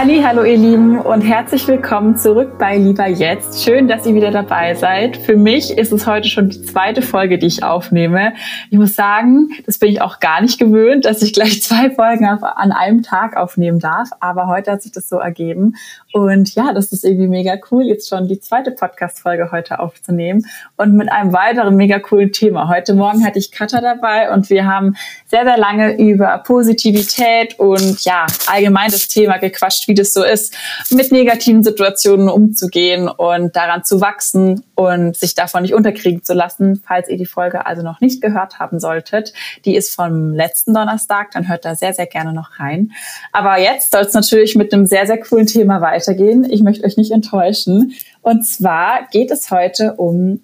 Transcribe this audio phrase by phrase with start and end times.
[0.00, 3.62] Halli, hallo ihr Lieben und herzlich willkommen zurück bei Lieber Jetzt.
[3.62, 5.18] Schön, dass ihr wieder dabei seid.
[5.18, 8.32] Für mich ist es heute schon die zweite Folge, die ich aufnehme.
[8.70, 12.24] Ich muss sagen, das bin ich auch gar nicht gewöhnt, dass ich gleich zwei Folgen
[12.24, 14.08] an einem Tag aufnehmen darf.
[14.20, 15.74] Aber heute hat sich das so ergeben.
[16.14, 20.94] Und ja, das ist irgendwie mega cool, jetzt schon die zweite Podcast-Folge heute aufzunehmen und
[20.94, 22.68] mit einem weiteren mega coolen Thema.
[22.68, 28.02] Heute Morgen hatte ich Katha dabei und wir haben sehr, sehr lange über Positivität und
[28.04, 30.54] ja, allgemein das Thema gequatscht, wie das so ist,
[30.90, 36.80] mit negativen Situationen umzugehen und daran zu wachsen und sich davon nicht unterkriegen zu lassen.
[36.86, 39.32] Falls ihr die Folge also noch nicht gehört haben solltet,
[39.64, 42.92] die ist vom letzten Donnerstag, dann hört da sehr, sehr gerne noch rein.
[43.32, 46.44] Aber jetzt soll es natürlich mit einem sehr, sehr coolen Thema weitergehen.
[46.48, 47.94] Ich möchte euch nicht enttäuschen.
[48.22, 50.40] Und zwar geht es heute um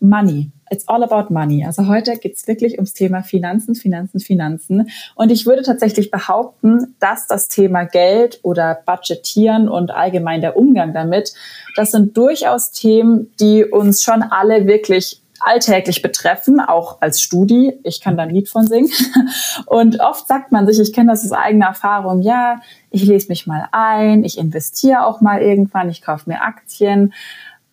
[0.00, 0.50] Money.
[0.72, 1.66] It's all about money.
[1.66, 4.88] Also heute geht's wirklich ums Thema Finanzen, Finanzen, Finanzen.
[5.14, 10.94] Und ich würde tatsächlich behaupten, dass das Thema Geld oder Budgetieren und allgemein der Umgang
[10.94, 11.34] damit,
[11.76, 17.78] das sind durchaus Themen, die uns schon alle wirklich alltäglich betreffen, auch als Studi.
[17.82, 18.90] Ich kann da ein Lied von singen.
[19.66, 23.46] Und oft sagt man sich, ich kenne das aus eigener Erfahrung, ja, ich lese mich
[23.46, 27.12] mal ein, ich investiere auch mal irgendwann, ich kaufe mir Aktien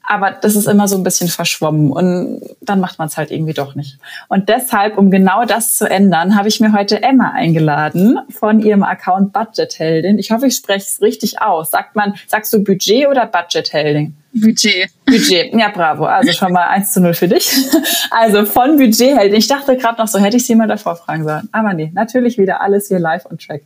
[0.09, 3.53] aber das ist immer so ein bisschen verschwommen und dann macht man es halt irgendwie
[3.53, 3.99] doch nicht.
[4.27, 8.81] Und deshalb, um genau das zu ändern, habe ich mir heute Emma eingeladen von ihrem
[8.81, 10.17] Account Budgetheldin.
[10.17, 11.69] Ich hoffe, ich spreche es richtig aus.
[11.69, 14.16] Sagt man, sagst du Budget oder Budgetheldin?
[14.33, 14.89] Budget.
[15.09, 16.05] Budget, ja bravo.
[16.05, 17.49] Also schon mal 1 zu 0 für dich.
[18.11, 19.35] Also von Budgetheldin.
[19.35, 21.47] Ich dachte gerade noch so, hätte ich sie mal davor fragen sollen.
[21.51, 23.61] Aber nee, natürlich wieder alles hier live on track.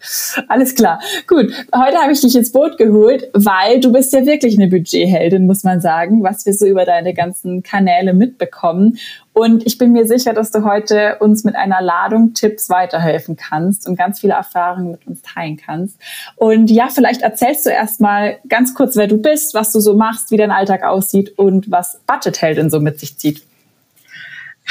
[0.50, 1.00] Alles klar.
[1.28, 5.48] Gut, heute habe ich dich ins Boot geholt, weil du bist ja wirklich eine Budgetheldin,
[5.48, 8.98] muss man sagen, was wir so über deine ganzen Kanäle mitbekommen.
[9.34, 13.88] Und ich bin mir sicher, dass du heute uns mit einer Ladung Tipps weiterhelfen kannst
[13.88, 16.00] und ganz viele Erfahrungen mit uns teilen kannst.
[16.36, 20.30] Und ja, vielleicht erzählst du erstmal ganz kurz, wer du bist, was du so machst,
[20.30, 23.44] wie dein Alltag aussieht und was Budgetheldin so mit sich zieht.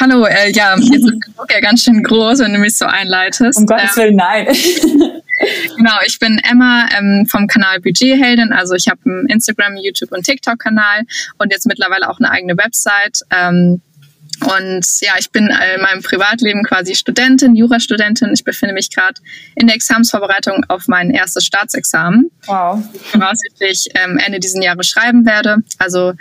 [0.01, 2.87] Hallo, äh, ja, jetzt ist der Druck ja ganz schön groß, wenn du mich so
[2.87, 3.59] einleitest.
[3.59, 4.47] Um Gottes Willen, nein.
[5.77, 8.53] genau, ich bin Emma ähm, vom Kanal Budgetheldin.
[8.53, 11.03] Also ich habe einen Instagram, YouTube und TikTok-Kanal
[11.39, 13.21] und jetzt mittlerweile auch eine eigene Website.
[13.31, 13.83] Ähm,
[14.41, 18.31] und ja, ich bin in meinem Privatleben quasi Studentin, Jurastudentin.
[18.33, 19.21] Ich befinde mich gerade
[19.55, 22.31] in der Examensvorbereitung auf mein erstes Staatsexamen.
[22.47, 22.83] Wow.
[23.11, 25.59] Voraussichtlich ähm, Ende diesen Jahres schreiben werde.
[25.79, 26.15] Also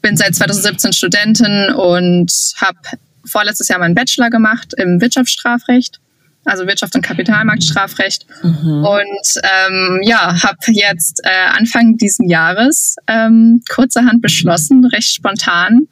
[0.00, 2.78] bin seit 2017 Studentin und habe
[3.24, 6.00] vorletztes Jahr meinen Bachelor gemacht im Wirtschaftsstrafrecht
[6.44, 8.26] also Wirtschaft und Kapitalmarktstrafrecht.
[8.42, 8.84] Mhm.
[8.84, 15.88] Und ähm, ja, habe jetzt äh, Anfang diesen Jahres ähm, kurzerhand beschlossen, recht spontan,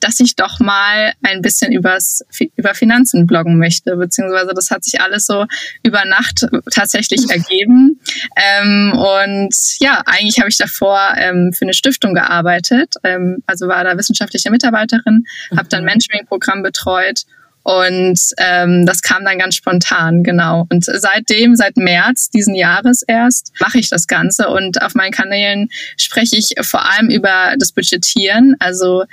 [0.00, 2.24] dass ich doch mal ein bisschen übers,
[2.56, 5.46] über Finanzen bloggen möchte, beziehungsweise das hat sich alles so
[5.84, 8.00] über Nacht tatsächlich ergeben.
[8.36, 13.84] Ähm, und ja, eigentlich habe ich davor ähm, für eine Stiftung gearbeitet, ähm, also war
[13.84, 15.56] da wissenschaftliche Mitarbeiterin, mhm.
[15.56, 17.24] habe dann Mentoring-Programm betreut
[17.64, 20.66] und ähm, das kam dann ganz spontan, genau.
[20.68, 24.48] Und seitdem, seit März diesen Jahres erst, mache ich das Ganze.
[24.48, 28.56] Und auf meinen Kanälen spreche ich vor allem über das Budgetieren.
[28.58, 29.04] Also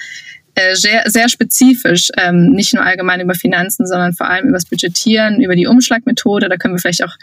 [0.55, 4.65] äh, sehr, sehr spezifisch, ähm, nicht nur allgemein über Finanzen, sondern vor allem über das
[4.65, 6.49] Budgetieren, über die Umschlagmethode.
[6.49, 7.15] Da können wir vielleicht auch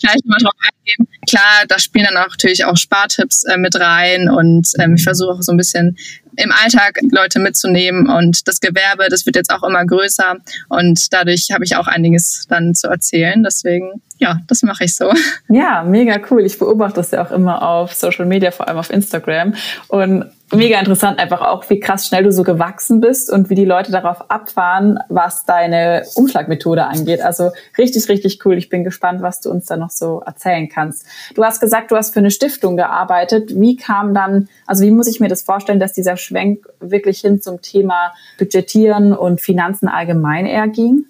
[0.00, 1.08] gleich mal drauf eingehen.
[1.28, 5.30] Klar, da spielen dann auch natürlich auch Spartipps äh, mit rein und ähm, ich versuche
[5.30, 5.96] auch so ein bisschen
[6.36, 10.36] im Alltag Leute mitzunehmen und das Gewerbe, das wird jetzt auch immer größer
[10.68, 13.42] und dadurch habe ich auch einiges dann zu erzählen.
[13.42, 15.12] Deswegen, ja, das mache ich so.
[15.48, 16.46] Ja, mega cool.
[16.46, 19.54] Ich beobachte das ja auch immer auf Social Media, vor allem auf Instagram
[19.88, 23.64] und mega interessant einfach auch, wie krass schnell du so gewachsen bist und wie die
[23.64, 27.20] Leute darauf abfahren, was deine Umschlagmethode angeht.
[27.20, 28.56] Also richtig, richtig cool.
[28.56, 31.04] Ich bin gespannt, was du uns da noch so erzählen kannst.
[31.34, 33.58] Du hast gesagt, du hast für eine Stiftung gearbeitet.
[33.58, 37.42] Wie kam dann, also wie muss ich mir das vorstellen, dass dieser Schwenk wirklich hin
[37.42, 41.06] zum Thema Budgetieren und Finanzen allgemein eher ging?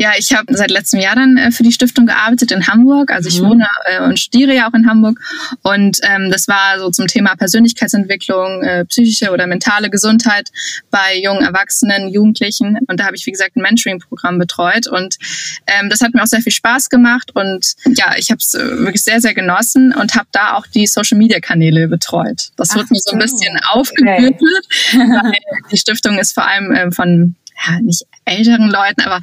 [0.00, 3.10] Ja, ich habe seit letztem Jahr dann äh, für die Stiftung gearbeitet in Hamburg.
[3.10, 3.46] Also ich mhm.
[3.48, 5.18] wohne äh, und studiere ja auch in Hamburg.
[5.64, 10.50] Und ähm, das war so zum Thema Persönlichkeitsentwicklung, äh, psychische oder mentale Gesundheit
[10.92, 12.78] bei jungen Erwachsenen, Jugendlichen.
[12.86, 14.86] Und da habe ich, wie gesagt, ein Mentoring-Programm betreut.
[14.86, 15.16] Und
[15.66, 17.32] ähm, das hat mir auch sehr viel Spaß gemacht.
[17.34, 20.86] Und ja, ich habe es äh, wirklich sehr, sehr genossen und habe da auch die
[20.86, 22.50] Social-Media-Kanäle betreut.
[22.54, 24.36] Das Ach wird mir so ein bisschen aufgebügelt.
[24.94, 25.40] Okay.
[25.72, 27.34] die Stiftung ist vor allem äh, von
[27.66, 29.20] ja, nicht älteren Leuten, aber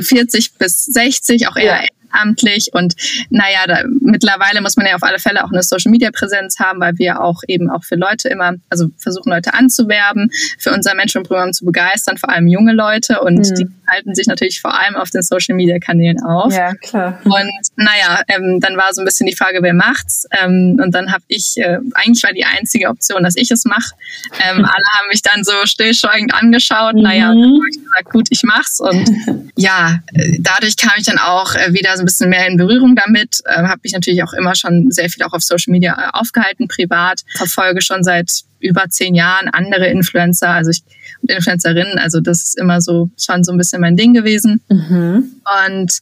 [0.00, 1.88] 40 bis 60, auch eher ja.
[2.14, 2.94] ehrenamtlich und
[3.30, 6.80] naja, da, mittlerweile muss man ja auf alle Fälle auch eine Social Media Präsenz haben,
[6.80, 11.52] weil wir auch eben auch für Leute immer, also versuchen Leute anzuwerben, für unser Mentoring-Programm
[11.52, 13.54] zu begeistern, vor allem junge Leute und mhm.
[13.54, 16.52] die halten sich natürlich vor allem auf den Social Media Kanälen auf.
[16.52, 17.18] Ja, klar.
[17.24, 20.26] Und naja, ähm, dann war so ein bisschen die Frage, wer macht's?
[20.30, 23.94] Ähm, und dann habe ich, äh, eigentlich war die einzige Option, dass ich es mache.
[24.40, 26.94] Ähm, alle haben mich dann so stillschweigend angeschaut.
[26.94, 27.02] Mhm.
[27.02, 28.80] Naja, dann habe ich gesagt, gut, ich mach's.
[28.80, 29.08] Und
[29.56, 30.00] ja,
[30.38, 33.40] dadurch kam ich dann auch äh, wieder so ein bisschen mehr in Berührung damit.
[33.44, 36.68] Äh, habe mich natürlich auch immer schon sehr viel auch auf Social Media äh, aufgehalten,
[36.68, 37.22] privat.
[37.36, 40.82] Verfolge schon seit über zehn Jahren andere Influencer, also ich,
[41.28, 41.98] Influencerinnen.
[41.98, 44.60] Also das ist immer so schon so ein bisschen mein Ding gewesen.
[44.68, 45.32] Mhm.
[45.62, 45.98] Und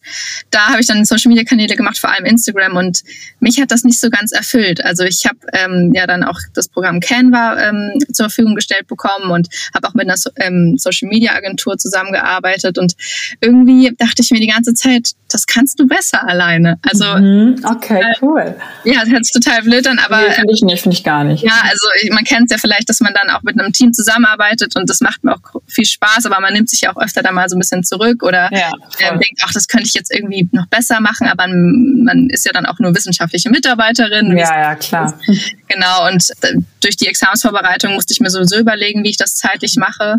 [0.51, 2.77] da habe ich dann Social Media Kanäle gemacht, vor allem Instagram.
[2.77, 3.03] Und
[3.41, 4.85] mich hat das nicht so ganz erfüllt.
[4.85, 9.31] Also ich habe ähm, ja dann auch das Programm Canva ähm, zur Verfügung gestellt bekommen
[9.31, 12.79] und habe auch mit einer so ähm, Social Media Agentur zusammengearbeitet.
[12.79, 12.95] Und
[13.41, 16.79] irgendwie dachte ich mir die ganze Zeit, das kannst du besser alleine.
[16.83, 17.57] Also mhm.
[17.65, 18.55] okay, äh, cool.
[18.85, 21.25] Ja, das hört sich total blöd an, aber nee, finde ich nicht, finde ich gar
[21.25, 21.43] nicht.
[21.43, 24.89] Ja, also man kennt ja vielleicht, dass man dann auch mit einem Team zusammenarbeitet und
[24.89, 27.49] das macht mir auch viel Spaß, aber man nimmt sich ja auch öfter da mal
[27.49, 30.67] so ein bisschen zurück oder ja, äh, denkt, ach, das könnte ich jetzt irgendwie noch
[30.67, 34.37] besser machen, aber man ist ja dann auch nur wissenschaftliche Mitarbeiterin.
[34.37, 35.19] Ja, ja, klar.
[35.69, 39.76] Genau, und äh, durch die Examensvorbereitung musste ich mir sowieso überlegen, wie ich das zeitlich
[39.76, 40.19] mache.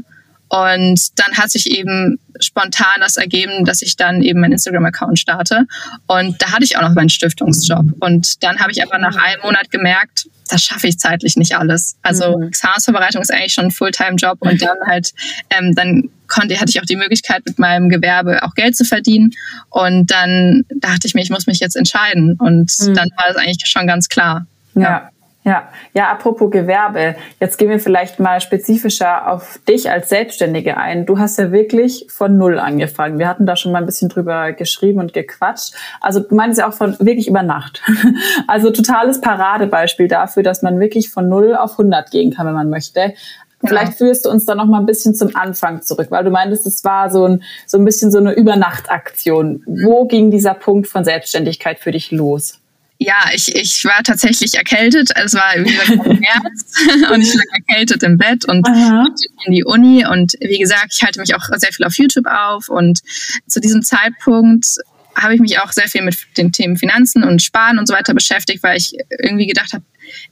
[0.49, 5.65] Und dann hat sich eben spontan das ergeben, dass ich dann eben meinen Instagram-Account starte.
[6.07, 7.85] Und da hatte ich auch noch meinen Stiftungsjob.
[7.99, 11.97] Und dann habe ich aber nach einem Monat gemerkt, das schaffe ich zeitlich nicht alles.
[12.01, 12.47] Also mhm.
[12.47, 15.13] Examensvorbereitung ist eigentlich schon ein Fulltime-Job und dann halt,
[15.49, 19.31] ähm, dann konnte, hatte ich auch die Möglichkeit, mit meinem Gewerbe auch Geld zu verdienen.
[19.69, 22.35] Und dann dachte ich mir, ich muss mich jetzt entscheiden.
[22.39, 22.93] Und mhm.
[22.93, 24.45] dann war das eigentlich schon ganz klar.
[24.75, 24.81] ja.
[24.81, 25.09] ja.
[25.45, 27.15] Ja, ja, apropos Gewerbe.
[27.39, 31.05] Jetzt gehen wir vielleicht mal spezifischer auf dich als Selbstständige ein.
[31.05, 33.19] Du hast ja wirklich von Null angefangen.
[33.19, 35.73] Wir hatten da schon mal ein bisschen drüber geschrieben und gequatscht.
[35.99, 37.81] Also du meinst ja auch von wirklich über Nacht.
[38.47, 42.69] Also totales Paradebeispiel dafür, dass man wirklich von Null auf 100 gehen kann, wenn man
[42.69, 43.13] möchte.
[43.59, 43.69] Genau.
[43.69, 46.67] Vielleicht führst du uns da noch mal ein bisschen zum Anfang zurück, weil du meintest,
[46.67, 49.63] es war so ein, so ein bisschen so eine Übernachtaktion.
[49.65, 52.62] Wo ging dieser Punkt von Selbstständigkeit für dich los?
[52.99, 55.09] Ja, ich, ich war tatsächlich erkältet.
[55.15, 58.65] Es war wie gesagt im März und ich lag erkältet im Bett und
[59.45, 60.05] in die Uni.
[60.05, 62.69] Und wie gesagt, ich halte mich auch sehr viel auf YouTube auf.
[62.69, 63.01] Und
[63.47, 64.65] zu diesem Zeitpunkt
[65.15, 68.13] habe ich mich auch sehr viel mit den Themen Finanzen und Sparen und so weiter
[68.13, 69.83] beschäftigt, weil ich irgendwie gedacht habe,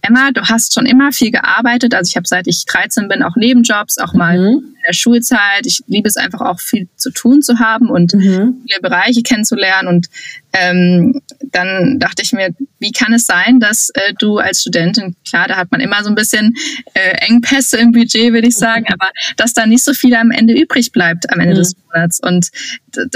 [0.01, 1.93] Emma, du hast schon immer viel gearbeitet.
[1.93, 4.57] Also ich habe seit ich 13 bin auch Nebenjobs, auch mal mhm.
[4.75, 5.65] in der Schulzeit.
[5.65, 8.61] Ich liebe es einfach auch viel zu tun zu haben und mhm.
[8.67, 9.87] viele Bereiche kennenzulernen.
[9.87, 10.07] Und
[10.53, 11.21] ähm,
[11.51, 15.55] dann dachte ich mir, wie kann es sein, dass äh, du als Studentin, klar, da
[15.55, 16.55] hat man immer so ein bisschen
[16.93, 20.53] äh, Engpässe im Budget, würde ich sagen, aber dass da nicht so viel am Ende
[20.53, 21.59] übrig bleibt am Ende mhm.
[21.59, 22.19] des Monats.
[22.21, 22.49] Und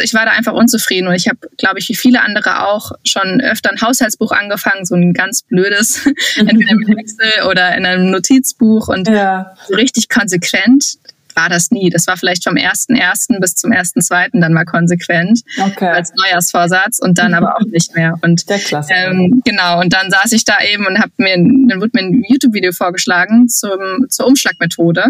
[0.01, 3.41] ich war da einfach unzufrieden und ich habe, glaube ich, wie viele andere auch schon
[3.41, 6.07] öfter ein Haushaltsbuch angefangen, so ein ganz blödes,
[6.49, 9.55] entweder mit Excel oder in einem Notizbuch und ja.
[9.67, 10.97] so richtig konsequent
[11.35, 11.89] war das nie.
[11.89, 15.89] Das war vielleicht vom ersten ersten bis zum ersten zweiten dann mal konsequent okay.
[15.89, 18.17] als Neujahrsvorsatz und dann aber auch nicht mehr.
[18.21, 18.49] Und
[18.89, 19.11] Der.
[19.11, 19.81] Ähm, genau.
[19.81, 23.49] Und dann saß ich da eben und habe mir, dann wurde mir ein YouTube-Video vorgeschlagen
[23.49, 25.05] zum, zur Umschlagmethode.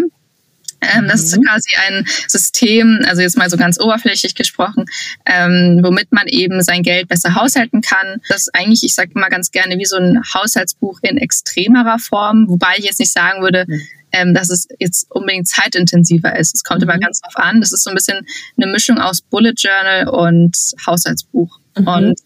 [0.80, 1.42] Ähm, das ist mhm.
[1.42, 4.84] quasi ein System, also jetzt mal so ganz oberflächlich gesprochen,
[5.24, 8.20] ähm, womit man eben sein Geld besser haushalten kann.
[8.28, 12.46] Das ist eigentlich, ich sage immer ganz gerne, wie so ein Haushaltsbuch in extremerer Form,
[12.48, 13.82] wobei ich jetzt nicht sagen würde, mhm
[14.16, 16.54] ähm, dass es jetzt unbedingt zeitintensiver ist.
[16.54, 16.88] Es kommt mhm.
[16.88, 17.60] immer ganz drauf an.
[17.60, 20.56] Das ist so ein bisschen eine Mischung aus Bullet Journal und
[20.86, 21.58] Haushaltsbuch.
[21.78, 21.86] Mhm.
[21.86, 22.20] Und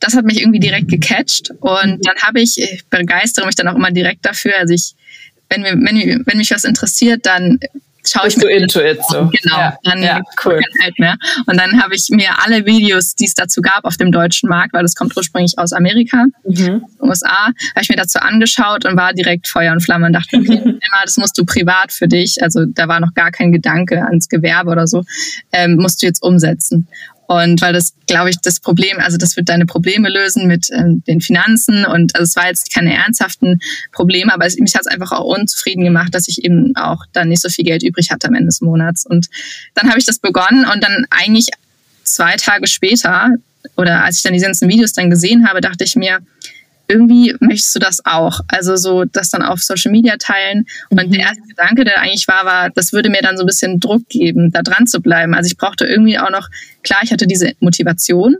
[0.00, 1.50] das hat mich irgendwie direkt gecatcht.
[1.60, 2.02] Und mhm.
[2.02, 4.52] dann habe ich, ich begeistere mich dann auch immer direkt dafür.
[4.58, 4.94] Also ich,
[5.48, 7.58] wenn, mir, wenn, wenn mich was interessiert, dann
[8.06, 9.30] schaue ich mir into it so.
[9.42, 10.60] Genau, ja, dann ja, cool.
[10.82, 11.16] halt mehr.
[11.46, 14.72] Und dann habe ich mir alle Videos, die es dazu gab auf dem deutschen Markt,
[14.72, 16.84] weil das kommt ursprünglich aus Amerika, mhm.
[17.00, 20.58] USA, habe ich mir dazu angeschaut und war direkt Feuer und Flamme und dachte, okay,
[20.64, 24.28] Emma, das musst du privat für dich, also da war noch gar kein Gedanke ans
[24.28, 25.04] Gewerbe oder so,
[25.52, 26.88] ähm, musst du jetzt umsetzen.
[27.26, 31.02] Und weil das, glaube ich, das Problem, also das wird deine Probleme lösen mit ähm,
[31.06, 33.60] den Finanzen und also es war jetzt keine ernsthaften
[33.92, 37.28] Probleme, aber es, mich hat es einfach auch unzufrieden gemacht, dass ich eben auch dann
[37.28, 39.06] nicht so viel Geld übrig hatte am Ende des Monats.
[39.06, 39.28] Und
[39.74, 41.48] dann habe ich das begonnen und dann eigentlich
[42.02, 43.30] zwei Tage später
[43.76, 46.18] oder als ich dann die ganzen Videos dann gesehen habe, dachte ich mir,
[46.86, 48.40] irgendwie möchtest du das auch.
[48.48, 50.66] Also so das dann auf Social Media teilen.
[50.90, 51.12] Und mhm.
[51.12, 54.08] der erste Gedanke, der eigentlich war, war, das würde mir dann so ein bisschen Druck
[54.08, 55.34] geben, da dran zu bleiben.
[55.34, 56.48] Also ich brauchte irgendwie auch noch,
[56.82, 58.36] klar, ich hatte diese Motivation,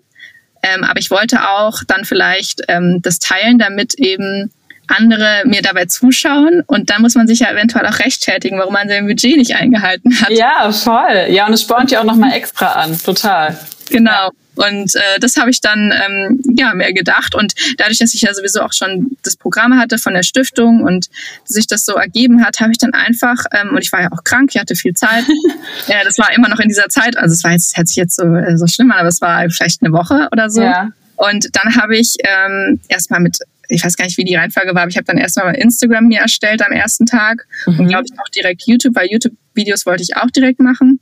[0.63, 4.51] ähm, aber ich wollte auch dann vielleicht ähm, das teilen, damit eben
[4.87, 8.87] andere mir dabei zuschauen und dann muss man sich ja eventuell auch rechtfertigen, warum man
[8.87, 10.31] sein Budget nicht eingehalten hat.
[10.31, 11.29] Ja, voll.
[11.31, 13.59] Ja, und es spornt ja auch nochmal extra an, total.
[13.89, 14.31] Genau.
[14.57, 17.35] Und äh, das habe ich dann ähm, ja mehr gedacht.
[17.35, 21.09] Und dadurch, dass ich ja sowieso auch schon das Programm hatte von der Stiftung und
[21.45, 24.25] sich das so ergeben hat, habe ich dann einfach, ähm, und ich war ja auch
[24.25, 25.25] krank, ich hatte viel Zeit.
[25.89, 28.17] ja, das war immer noch in dieser Zeit, also es war jetzt, hört sich jetzt
[28.17, 30.63] so, äh, so schlimm an, aber es war vielleicht eine Woche oder so.
[30.63, 30.91] Ja.
[31.17, 34.83] Und dann habe ich ähm, erstmal mit ich weiß gar nicht, wie die Reihenfolge war,
[34.83, 37.81] aber ich habe dann erstmal Instagram mir erstellt am ersten Tag mhm.
[37.81, 41.01] und glaube ich auch direkt YouTube, weil YouTube-Videos wollte ich auch direkt machen.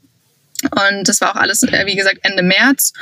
[0.71, 2.93] Und das war auch alles, äh, wie gesagt, Ende März.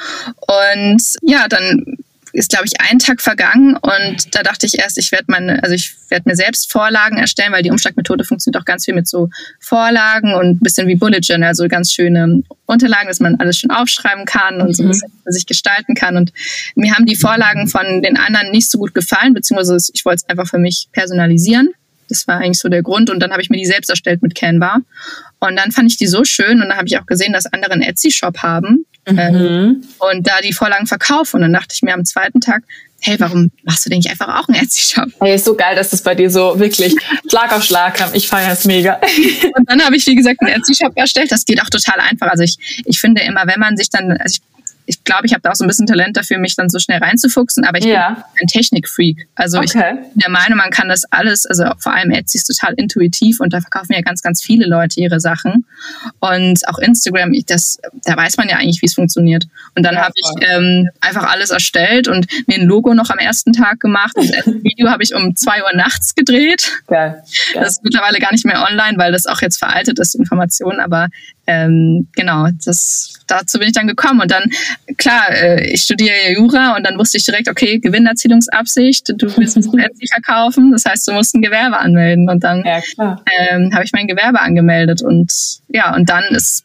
[0.47, 1.99] Und ja, dann
[2.33, 5.75] ist, glaube ich, ein Tag vergangen und da dachte ich erst, ich werde meine, also
[5.75, 9.31] ich werde mir selbst Vorlagen erstellen, weil die Umschlagmethode funktioniert auch ganz viel mit so
[9.59, 13.71] Vorlagen und ein bisschen wie Bullet Journal, also ganz schöne Unterlagen, dass man alles schon
[13.71, 14.91] aufschreiben kann und so ein mhm.
[14.91, 16.17] bisschen sich gestalten kann.
[16.17, 16.33] Und
[16.75, 20.29] mir haben die Vorlagen von den anderen nicht so gut gefallen, beziehungsweise ich wollte es
[20.29, 21.71] einfach für mich personalisieren.
[22.11, 23.11] Das war eigentlich so der Grund.
[23.11, 24.79] Und dann habe ich mir die selbst erstellt mit Canva.
[25.41, 27.73] Und dann fand ich die so schön und dann habe ich auch gesehen, dass andere
[27.73, 29.19] einen Etsy-Shop haben mhm.
[29.19, 31.37] ähm, und da die Vorlagen verkaufen.
[31.37, 32.63] Und dann dachte ich mir am zweiten Tag,
[33.01, 35.09] hey, warum machst du denn nicht einfach auch einen Etsy-Shop?
[35.21, 36.95] Hey, ist so geil, dass das bei dir so wirklich
[37.29, 38.11] Schlag auf Schlag kam.
[38.13, 39.01] Ich feiere es mega.
[39.57, 41.33] Und dann habe ich, wie gesagt, einen Etsy-Shop erstellt.
[41.33, 42.29] Das geht auch total einfach.
[42.29, 44.50] Also ich, ich finde immer, wenn man sich dann, also ich
[44.91, 46.99] ich glaube, ich habe da auch so ein bisschen Talent dafür, mich dann so schnell
[46.99, 48.11] reinzufuchsen, aber ich ja.
[48.35, 49.29] bin ein Technikfreak.
[49.37, 49.67] Also okay.
[49.67, 53.39] ich bin der Meinung, man kann das alles, also vor allem Etsy ist total intuitiv
[53.39, 55.65] und da verkaufen ja ganz, ganz viele Leute ihre Sachen.
[56.21, 59.47] Und auch Instagram, das, da weiß man ja eigentlich, wie es funktioniert.
[59.77, 63.19] Und dann ja, habe ich ähm, einfach alles erstellt und mir ein Logo noch am
[63.19, 64.13] ersten Tag gemacht.
[64.17, 66.73] Das Video habe ich um zwei Uhr nachts gedreht.
[66.87, 67.11] Geil.
[67.11, 67.23] Geil.
[67.55, 70.81] Das ist mittlerweile gar nicht mehr online, weil das auch jetzt veraltet ist, die Information.
[70.81, 71.09] Aber
[71.47, 74.21] ähm, genau, das, dazu bin ich dann gekommen.
[74.21, 74.45] Und dann,
[74.99, 79.57] klar, äh, ich studiere ja Jura und dann wusste ich direkt, okay, Gewinnerzielungsabsicht, du willst
[79.79, 82.29] Etsy verkaufen, das heißt, du musst ein Gewerbe anmelden.
[82.29, 85.03] Und dann ja, ähm, habe ich mein Gewerbe angemeldet.
[85.03, 85.33] Und
[85.73, 86.65] ja, und dann ist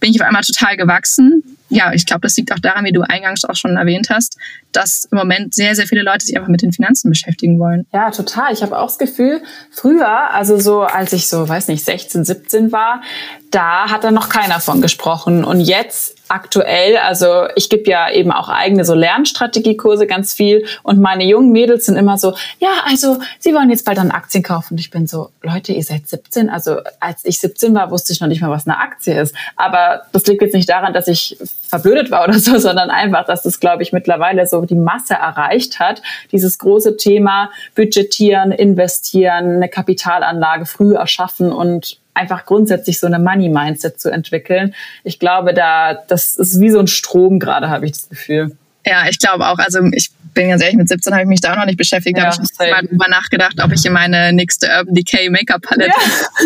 [0.00, 1.42] bin ich auf einmal total gewachsen.
[1.74, 4.38] Ja, ich glaube, das liegt auch daran, wie du eingangs auch schon erwähnt hast,
[4.70, 7.84] dass im Moment sehr, sehr viele Leute sich einfach mit den Finanzen beschäftigen wollen.
[7.92, 8.52] Ja, total.
[8.52, 12.70] Ich habe auch das Gefühl, früher, also so als ich so, weiß nicht, 16, 17
[12.70, 13.02] war,
[13.50, 15.44] da hat da noch keiner von gesprochen.
[15.44, 21.00] Und jetzt aktuell, also ich gebe ja eben auch eigene so Lernstrategiekurse ganz viel und
[21.00, 24.74] meine jungen Mädels sind immer so, ja, also sie wollen jetzt bald dann Aktien kaufen
[24.74, 28.20] und ich bin so, Leute, ihr seid 17, also als ich 17 war, wusste ich
[28.20, 29.34] noch nicht mal, was eine Aktie ist.
[29.56, 31.36] Aber das liegt jetzt nicht daran, dass ich
[31.68, 35.80] verblödet war oder so, sondern einfach, dass das, glaube ich, mittlerweile so die Masse erreicht
[35.80, 36.02] hat,
[36.32, 44.00] dieses große Thema budgetieren, investieren, eine Kapitalanlage früh erschaffen und einfach grundsätzlich so eine Money-Mindset
[44.00, 44.74] zu entwickeln.
[45.02, 48.56] Ich glaube, da, das ist wie so ein Strom gerade, habe ich das Gefühl.
[48.86, 49.58] Ja, ich glaube auch.
[49.58, 52.18] Also ich bin ganz ehrlich, mit 17 habe ich mich da auch noch nicht beschäftigt.
[52.18, 55.62] Ja, da habe ich mal drüber nachgedacht, ob ich in meine nächste Urban Decay Make-up
[55.62, 55.92] Palette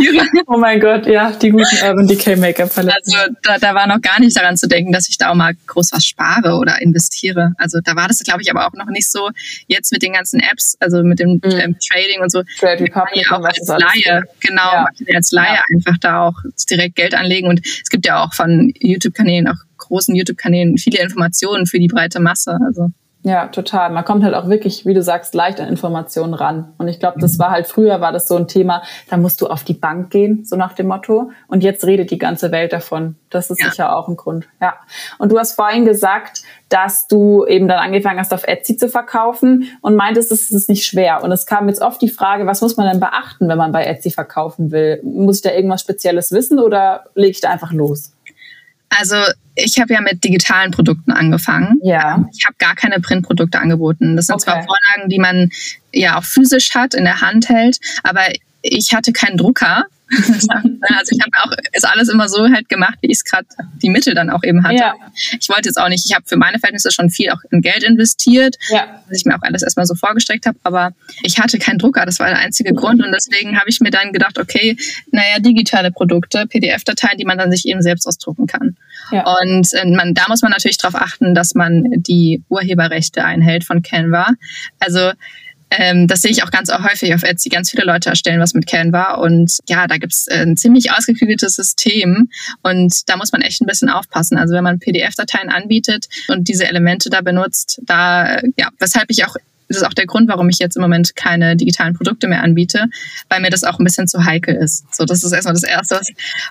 [0.01, 0.23] ja.
[0.47, 3.15] Oh mein Gott, ja, die guten Urban Decay Make-up Paletten.
[3.15, 5.55] Also da, da war noch gar nicht daran zu denken, dass ich da auch mal
[5.67, 7.53] groß was spare oder investiere.
[7.59, 9.31] Also da war das, glaube ich, aber auch noch nicht so
[9.67, 11.51] jetzt mit den ganzen Apps, also mit dem mhm.
[11.51, 12.43] ähm, Trading und so.
[12.59, 14.87] Trade Republic auch als Laie, genau, ja.
[15.15, 15.63] als Laie ja.
[15.75, 16.37] einfach da auch
[16.71, 17.49] direkt Geld anlegen.
[17.49, 22.21] Und es gibt ja auch von YouTube-Kanälen auch großen YouTube-Kanälen viele Informationen für die breite
[22.21, 22.59] Masse.
[22.67, 22.91] Also
[23.25, 23.91] ja, total.
[23.91, 26.73] Man kommt halt auch wirklich, wie du sagst, leicht an Informationen ran.
[26.79, 29.49] Und ich glaube, das war halt früher war das so ein Thema, da musst du
[29.49, 31.31] auf die Bank gehen, so nach dem Motto.
[31.49, 33.17] Und jetzt redet die ganze Welt davon.
[33.29, 33.71] Das ist ja.
[33.71, 34.47] sicher auch ein Grund.
[34.63, 34.75] Ja.
[35.19, 39.69] Und du hast vorhin gesagt, dass du eben dann angefangen hast, auf Etsy zu verkaufen
[39.83, 41.25] und meintest, es ist nicht schwer.
[41.25, 43.85] Und es kam jetzt oft die Frage, was muss man denn beachten, wenn man bei
[43.85, 45.01] Etsy verkaufen will?
[45.03, 48.13] Muss ich da irgendwas Spezielles wissen oder lege ich da einfach los?
[48.89, 49.17] Also
[49.55, 51.79] ich habe ja mit digitalen Produkten angefangen.
[51.83, 52.25] Ja.
[52.37, 54.17] Ich habe gar keine Printprodukte angeboten.
[54.17, 54.45] Das sind okay.
[54.45, 55.51] zwar Vorlagen, die man
[55.93, 58.23] ja auch physisch hat, in der Hand hält, aber
[58.63, 63.09] ich hatte keinen Drucker also ich habe auch ist alles immer so halt gemacht, wie
[63.09, 63.47] ich es gerade
[63.83, 64.77] die Mittel dann auch eben hatte.
[64.77, 64.95] Ja.
[65.39, 67.83] Ich wollte jetzt auch nicht, ich habe für meine Verhältnisse schon viel auch in Geld
[67.83, 69.03] investiert, ja.
[69.09, 72.19] dass ich mir auch alles erstmal so vorgestreckt habe, aber ich hatte keinen Drucker, das
[72.19, 74.77] war der einzige Grund und deswegen habe ich mir dann gedacht, okay,
[75.11, 78.77] naja, digitale Produkte, PDF-Dateien, die man dann sich eben selbst ausdrucken kann.
[79.11, 79.25] Ja.
[79.41, 83.83] Und äh, man, da muss man natürlich darauf achten, dass man die Urheberrechte einhält von
[83.83, 84.29] Canva.
[84.79, 85.13] Also
[85.71, 87.49] ähm, das sehe ich auch ganz häufig auf Etsy.
[87.49, 91.57] Ganz viele Leute erstellen was mit Canva und ja, da gibt's äh, ein ziemlich ausgeklügeltes
[91.57, 92.31] System
[92.63, 94.39] und da muss man echt ein bisschen aufpassen.
[94.39, 99.37] Also wenn man PDF-Dateien anbietet und diese Elemente da benutzt, da, ja, weshalb ich auch
[99.69, 102.87] das ist auch der Grund, warum ich jetzt im Moment keine digitalen Produkte mehr anbiete,
[103.29, 104.85] weil mir das auch ein bisschen zu heikel ist.
[104.95, 106.01] So, das ist erstmal das Erste.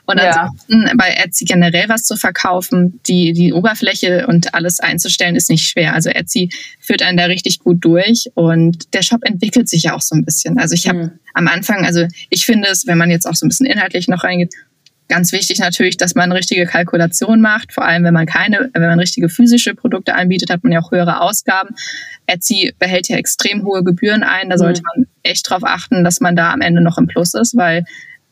[0.05, 0.29] Und ja.
[0.29, 5.67] ansonsten bei Etsy generell was zu verkaufen, die, die Oberfläche und alles einzustellen, ist nicht
[5.67, 5.93] schwer.
[5.93, 10.01] Also Etsy führt einen da richtig gut durch und der Shop entwickelt sich ja auch
[10.01, 10.59] so ein bisschen.
[10.59, 11.11] Also ich habe mhm.
[11.33, 14.23] am Anfang, also ich finde es, wenn man jetzt auch so ein bisschen inhaltlich noch
[14.23, 14.53] reingeht,
[15.09, 17.71] Ganz wichtig natürlich, dass man richtige Kalkulation macht.
[17.73, 20.91] Vor allem, wenn man keine, wenn man richtige physische Produkte anbietet, hat man ja auch
[20.91, 21.75] höhere Ausgaben.
[22.25, 24.49] Etsy behält ja extrem hohe Gebühren ein.
[24.49, 25.03] Da sollte mhm.
[25.03, 27.85] man echt darauf achten, dass man da am Ende noch im Plus ist, weil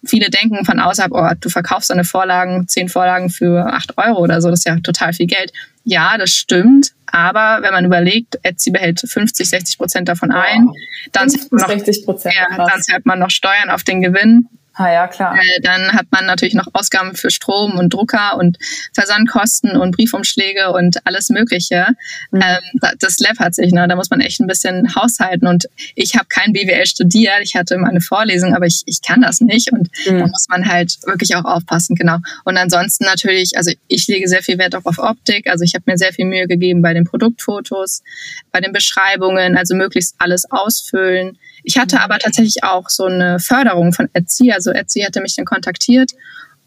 [0.04, 4.42] viele denken von außerhalb, oh, du verkaufst deine Vorlagen, zehn Vorlagen für acht Euro oder
[4.42, 5.52] so, das ist ja total viel Geld.
[5.84, 6.92] Ja, das stimmt.
[7.08, 10.70] Aber wenn man überlegt, Etsy behält 50, 60 Prozent davon ein,
[11.12, 14.50] dann, 50, noch, 60 ja, dann zahlt man noch Steuern auf den Gewinn.
[14.78, 15.38] Ah ja, klar.
[15.38, 18.58] Äh, dann hat man natürlich noch Ausgaben für Strom und Drucker und
[18.94, 21.88] Versandkosten und Briefumschläge und alles Mögliche.
[22.32, 22.42] Mhm.
[22.42, 23.88] Ähm, das läppert sich, ne?
[23.88, 25.48] da muss man echt ein bisschen haushalten.
[25.48, 29.22] Und ich habe kein BWL studiert, ich hatte immer eine Vorlesung, aber ich, ich kann
[29.22, 29.72] das nicht.
[29.72, 30.20] Und mhm.
[30.20, 32.18] da muss man halt wirklich auch aufpassen, genau.
[32.44, 35.48] Und ansonsten natürlich, also ich lege sehr viel Wert auch auf Optik.
[35.48, 38.04] Also ich habe mir sehr viel Mühe gegeben bei den Produktfotos,
[38.52, 41.38] bei den Beschreibungen, also möglichst alles ausfüllen.
[41.66, 44.52] Ich hatte aber tatsächlich auch so eine Förderung von Etsy.
[44.52, 46.12] Also Etsy hatte mich dann kontaktiert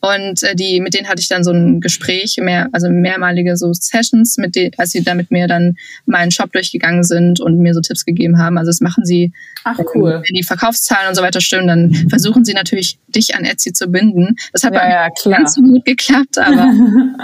[0.01, 3.73] und äh, die, mit denen hatte ich dann so ein Gespräch, mehr, also mehrmalige so
[3.73, 5.77] Sessions, mit denen, als sie dann mit mir dann
[6.07, 8.59] meinen Shop durchgegangen sind und mir so Tipps gegeben haben.
[8.59, 9.33] Also das machen sie,
[9.65, 10.23] Ach, cool.
[10.25, 13.89] wenn die Verkaufszahlen und so weiter stimmen, dann versuchen sie natürlich, dich an Etsy zu
[13.89, 14.37] binden.
[14.53, 16.73] Das hat ja, ja, ganz so gut geklappt, aber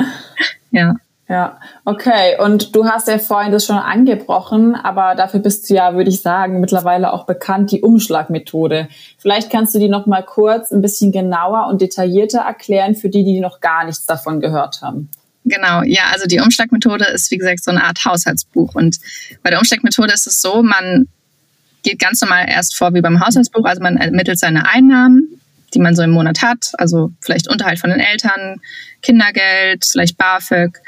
[0.72, 0.96] ja.
[1.28, 2.36] Ja, okay.
[2.38, 6.20] Und du hast ja vorhin das schon angebrochen, aber dafür bist du ja, würde ich
[6.20, 8.88] sagen, mittlerweile auch bekannt, die Umschlagmethode.
[9.18, 13.24] Vielleicht kannst du die noch mal kurz ein bisschen genauer und detaillierter erklären für die,
[13.24, 15.08] die noch gar nichts davon gehört haben.
[15.46, 18.74] Genau, ja, also die Umschlagmethode ist, wie gesagt, so eine Art Haushaltsbuch.
[18.74, 18.98] Und
[19.42, 21.08] bei der Umschlagmethode ist es so, man
[21.82, 23.64] geht ganz normal erst vor wie beim Haushaltsbuch.
[23.64, 25.40] Also man ermittelt seine Einnahmen,
[25.72, 26.72] die man so im Monat hat.
[26.78, 28.60] Also vielleicht Unterhalt von den Eltern,
[29.02, 30.80] Kindergeld, vielleicht BAföG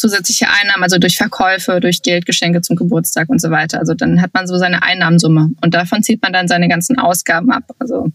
[0.00, 3.78] zusätzliche Einnahmen, also durch Verkäufe, durch Geldgeschenke zum Geburtstag und so weiter.
[3.78, 7.50] Also dann hat man so seine Einnahmensumme und davon zieht man dann seine ganzen Ausgaben
[7.52, 7.64] ab.
[7.78, 8.08] Also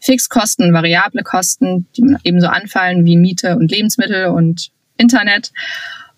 [0.00, 5.50] Fixkosten, variable Kosten, die ebenso anfallen wie Miete und Lebensmittel und Internet.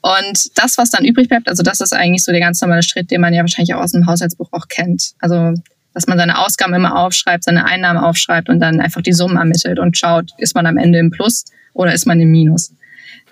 [0.00, 3.12] Und das, was dann übrig bleibt, also das ist eigentlich so der ganz normale Schritt,
[3.12, 5.12] den man ja wahrscheinlich auch aus dem Haushaltsbuch auch kennt.
[5.21, 5.55] Also
[5.95, 9.79] dass man seine Ausgaben immer aufschreibt, seine Einnahmen aufschreibt und dann einfach die Summen ermittelt
[9.79, 12.73] und schaut, ist man am Ende im Plus oder ist man im Minus.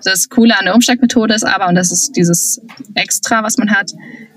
[0.05, 2.61] Das Coole an der Umsteigmethode ist aber, und das ist dieses
[2.95, 3.93] Extra, was man hat,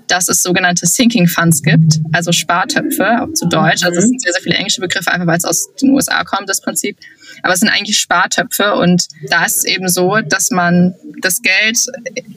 [0.08, 3.84] dass es sogenannte Sinking Funds gibt, also Spartöpfe, auch zu Deutsch.
[3.84, 6.48] Also es sind sehr, sehr viele englische Begriffe, einfach weil es aus den USA kommt,
[6.48, 6.98] das Prinzip.
[7.42, 11.78] Aber es sind eigentlich Spartöpfe und da ist es eben so, dass man das Geld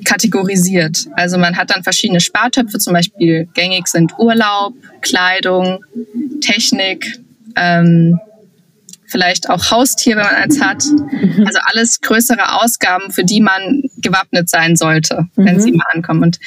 [0.06, 1.08] kategorisiert.
[1.14, 5.84] Also man hat dann verschiedene Spartöpfe, zum Beispiel gängig sind Urlaub, Kleidung,
[6.42, 7.20] Technik,
[7.56, 8.20] ähm,
[9.08, 10.84] vielleicht auch Haustier, wenn man eins hat.
[10.86, 11.46] Mhm.
[11.46, 15.60] Also alles größere Ausgaben, für die man gewappnet sein sollte, wenn mhm.
[15.60, 16.24] sie mal ankommen.
[16.24, 16.40] Und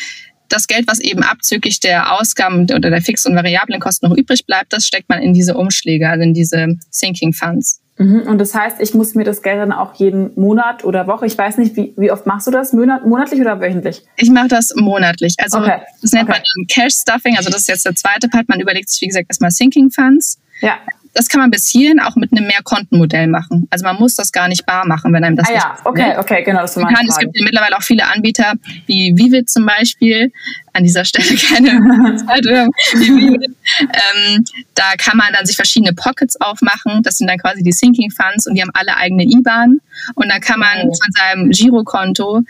[0.48, 4.46] das Geld, was eben abzüglich der Ausgaben oder der fix- und variablen Kosten noch übrig
[4.46, 7.80] bleibt, das steckt man in diese Umschläge, also in diese Sinking Funds.
[7.98, 8.22] Mhm.
[8.22, 11.36] Und das heißt, ich muss mir das Geld dann auch jeden Monat oder Woche, ich
[11.36, 12.72] weiß nicht, wie, wie oft machst du das?
[12.72, 14.02] Monat, monatlich oder wöchentlich?
[14.16, 15.34] Ich mache das monatlich.
[15.38, 15.80] Also okay.
[16.00, 16.40] das nennt okay.
[16.56, 18.48] man Cash Stuffing, also das ist jetzt der zweite Part.
[18.48, 20.38] Man überlegt sich, wie gesagt, erstmal Sinking Funds.
[20.62, 20.78] Ja
[21.12, 23.66] das kann man bis hierhin auch mit einem Mehrkontenmodell machen.
[23.70, 26.14] Also man muss das gar nicht bar machen, wenn einem das ah, nicht ja, okay,
[26.18, 28.54] okay, genau, das meine Es gibt ja mittlerweile auch viele Anbieter,
[28.86, 30.32] wie Vivid zum Beispiel.
[30.72, 32.70] An dieser Stelle keine Zeitung.
[32.94, 34.44] ähm,
[34.74, 37.02] da kann man dann sich verschiedene Pockets aufmachen.
[37.02, 39.80] Das sind dann quasi die Sinking Funds und die haben alle eigene IBAN.
[40.14, 40.94] Und da kann man oh.
[40.94, 42.42] von seinem Girokonto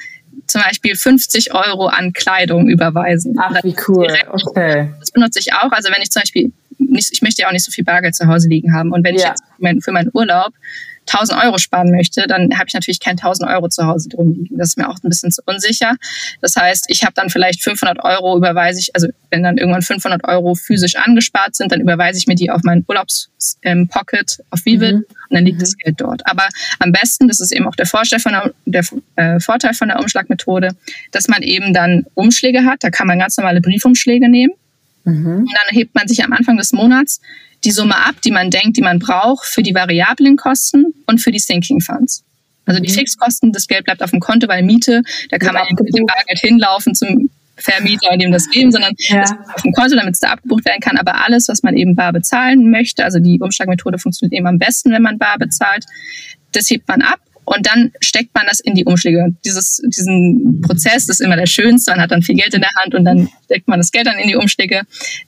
[0.47, 3.37] zum Beispiel 50 Euro an Kleidung überweisen.
[3.39, 4.09] Ach, wie cool.
[4.29, 4.91] Okay.
[4.99, 5.73] Das benutze ich auch.
[5.73, 8.27] Also wenn ich zum Beispiel nicht, ich möchte ja auch nicht so viel Bargeld zu
[8.27, 8.93] Hause liegen haben.
[8.93, 9.21] Und wenn ja.
[9.21, 10.53] ich jetzt für, mein, für meinen Urlaub
[11.13, 14.59] 1000 Euro sparen möchte, dann habe ich natürlich kein 1000 Euro zu Hause drum liegen.
[14.59, 15.97] Das ist mir auch ein bisschen zu unsicher.
[16.41, 20.25] Das heißt, ich habe dann vielleicht 500 Euro überweise ich, also wenn dann irgendwann 500
[20.25, 24.95] Euro physisch angespart sind, dann überweise ich mir die auf meinen Urlaubspocket ähm, auf Vivid
[24.95, 25.05] mhm.
[25.29, 25.63] und dann liegt mhm.
[25.63, 26.23] das Geld dort.
[26.27, 26.47] Aber
[26.79, 28.85] am besten, das ist eben auch der Vorteil von der, der
[29.17, 30.77] äh, Vorteil von der Umschlagmethode,
[31.13, 32.85] dass man eben dann Umschläge hat.
[32.85, 34.53] Da kann man ganz normale Briefumschläge nehmen
[35.05, 35.41] Mhm.
[35.41, 37.21] Und dann hebt man sich am Anfang des Monats
[37.65, 41.31] die Summe ab, die man denkt, die man braucht für die variablen Kosten und für
[41.31, 42.25] die Sinking Funds.
[42.67, 42.85] Also mhm.
[42.85, 46.07] die Fixkosten, das Geld bleibt auf dem Konto, weil Miete, da kann man mit dem
[46.07, 49.21] Bargeld hinlaufen zum Vermieter und ihm das geben, sondern ja.
[49.21, 50.97] das auf dem Konto, damit es da abgebucht werden kann.
[50.97, 54.93] Aber alles, was man eben bar bezahlen möchte, also die Umschlagmethode funktioniert eben am besten,
[54.93, 55.85] wenn man bar bezahlt,
[56.53, 57.21] das hebt man ab
[57.53, 59.35] und dann steckt man das in die Umschläge.
[59.45, 61.91] Dieses, diesen Prozess das ist immer der schönste.
[61.91, 64.19] Man hat dann viel Geld in der Hand und dann steckt man das Geld dann
[64.19, 64.83] in die Umschläge.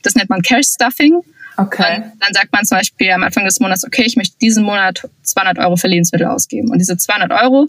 [0.05, 1.21] Das nennt man Cash Stuffing.
[1.57, 1.97] Okay.
[1.97, 5.03] Und dann sagt man zum Beispiel am Anfang des Monats, okay, ich möchte diesen Monat
[5.25, 6.71] 200 Euro für Lebensmittel ausgeben.
[6.71, 7.69] Und diese 200 Euro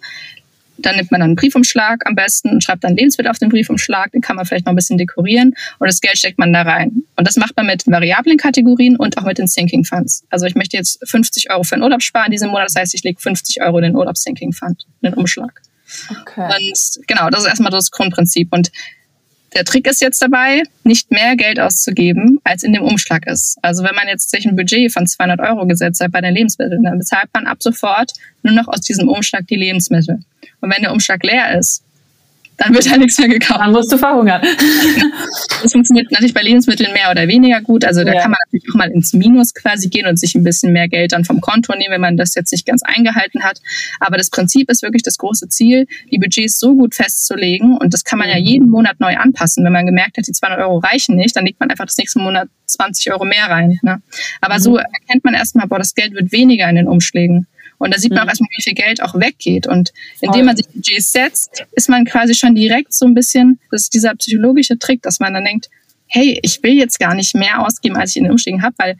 [0.85, 4.11] dann nimmt man dann einen Briefumschlag am besten und schreibt dann Lebensmittel auf den Briefumschlag.
[4.11, 7.03] Den kann man vielleicht noch ein bisschen dekorieren und das Geld steckt man da rein.
[7.15, 10.25] Und das macht man mit variablen Kategorien und auch mit den Sinking Funds.
[10.29, 12.67] Also ich möchte jetzt 50 Euro für den Urlaub sparen diesen Monat.
[12.67, 15.61] Das heißt, ich lege 50 Euro in den Urlaubs-Sinking Fund, in den Umschlag.
[16.09, 16.41] Okay.
[16.41, 18.51] Und genau, das ist erstmal das Grundprinzip.
[18.51, 18.71] Und
[19.53, 23.57] der Trick ist jetzt dabei, nicht mehr Geld auszugeben, als in dem Umschlag ist.
[23.61, 26.83] Also wenn man jetzt sich ein Budget von 200 Euro gesetzt hat bei den Lebensmitteln,
[26.83, 30.19] dann bezahlt man ab sofort nur noch aus diesem Umschlag die Lebensmittel.
[30.63, 31.83] Und wenn der Umschlag leer ist,
[32.57, 33.59] dann wird da nichts mehr gekauft.
[33.59, 34.41] Dann musst du verhungern.
[35.61, 37.85] Das funktioniert natürlich bei Lebensmitteln mehr oder weniger gut.
[37.85, 38.21] Also da ja.
[38.21, 41.13] kann man natürlich auch mal ins Minus quasi gehen und sich ein bisschen mehr Geld
[41.13, 43.61] dann vom Konto nehmen, wenn man das jetzt nicht ganz eingehalten hat.
[44.01, 47.77] Aber das Prinzip ist wirklich das große Ziel, die Budgets so gut festzulegen.
[47.77, 48.43] Und das kann man ja mhm.
[48.43, 49.63] jeden Monat neu anpassen.
[49.63, 52.19] Wenn man gemerkt hat, die 200 Euro reichen nicht, dann legt man einfach das nächste
[52.19, 53.79] Monat 20 Euro mehr rein.
[53.83, 54.01] Ne?
[54.41, 54.59] Aber mhm.
[54.59, 57.47] so erkennt man erstmal, boah, das Geld wird weniger in den Umschlägen.
[57.77, 58.29] Und da sieht man auch mhm.
[58.29, 59.67] erstmal, wie viel Geld auch weggeht.
[59.67, 63.83] Und indem man sich Budgets setzt, ist man quasi schon direkt so ein bisschen, das
[63.83, 65.69] ist dieser psychologische Trick, dass man dann denkt,
[66.07, 68.97] hey, ich will jetzt gar nicht mehr ausgeben, als ich in den Umschlägen habe, weil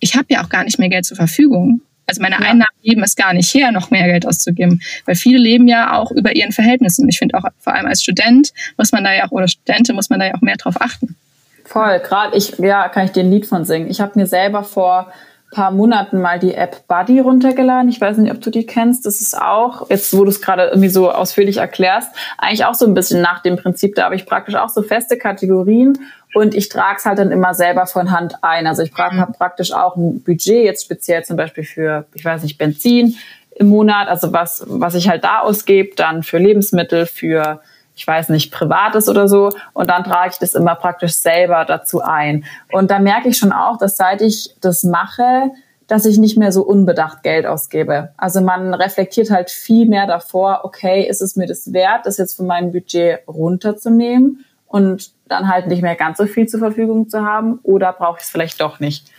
[0.00, 1.80] ich habe ja auch gar nicht mehr Geld zur Verfügung.
[2.06, 2.42] Also meine ja.
[2.42, 4.80] Einnahmen geben es gar nicht her, noch mehr Geld auszugeben.
[5.04, 7.08] Weil viele leben ja auch über ihren Verhältnissen.
[7.08, 10.08] Ich finde auch vor allem als Student muss man da ja auch, oder Studentin muss
[10.08, 11.16] man da ja auch mehr drauf achten.
[11.64, 13.90] Voll, gerade ich, ja, kann ich dir ein Lied von singen.
[13.90, 15.12] Ich habe mir selber vor
[15.52, 17.88] paar Monaten mal die App Buddy runtergeladen.
[17.88, 19.06] Ich weiß nicht, ob du die kennst.
[19.06, 22.86] Das ist auch, jetzt wo du es gerade irgendwie so ausführlich erklärst, eigentlich auch so
[22.86, 23.94] ein bisschen nach dem Prinzip.
[23.94, 25.98] Da habe ich praktisch auch so feste Kategorien
[26.34, 28.66] und ich trage es halt dann immer selber von Hand ein.
[28.66, 29.20] Also ich mhm.
[29.20, 33.16] habe praktisch auch ein Budget, jetzt speziell zum Beispiel für, ich weiß nicht, Benzin
[33.54, 37.60] im Monat, also was, was ich halt da ausgebe, dann für Lebensmittel, für
[37.96, 39.50] ich weiß nicht, privates oder so.
[39.72, 42.44] Und dann trage ich das immer praktisch selber dazu ein.
[42.70, 45.50] Und da merke ich schon auch, dass seit ich das mache,
[45.86, 48.12] dass ich nicht mehr so unbedacht Geld ausgebe.
[48.18, 52.36] Also man reflektiert halt viel mehr davor, okay, ist es mir das wert, das jetzt
[52.36, 57.24] von meinem Budget runterzunehmen und dann halt nicht mehr ganz so viel zur Verfügung zu
[57.24, 59.10] haben oder brauche ich es vielleicht doch nicht?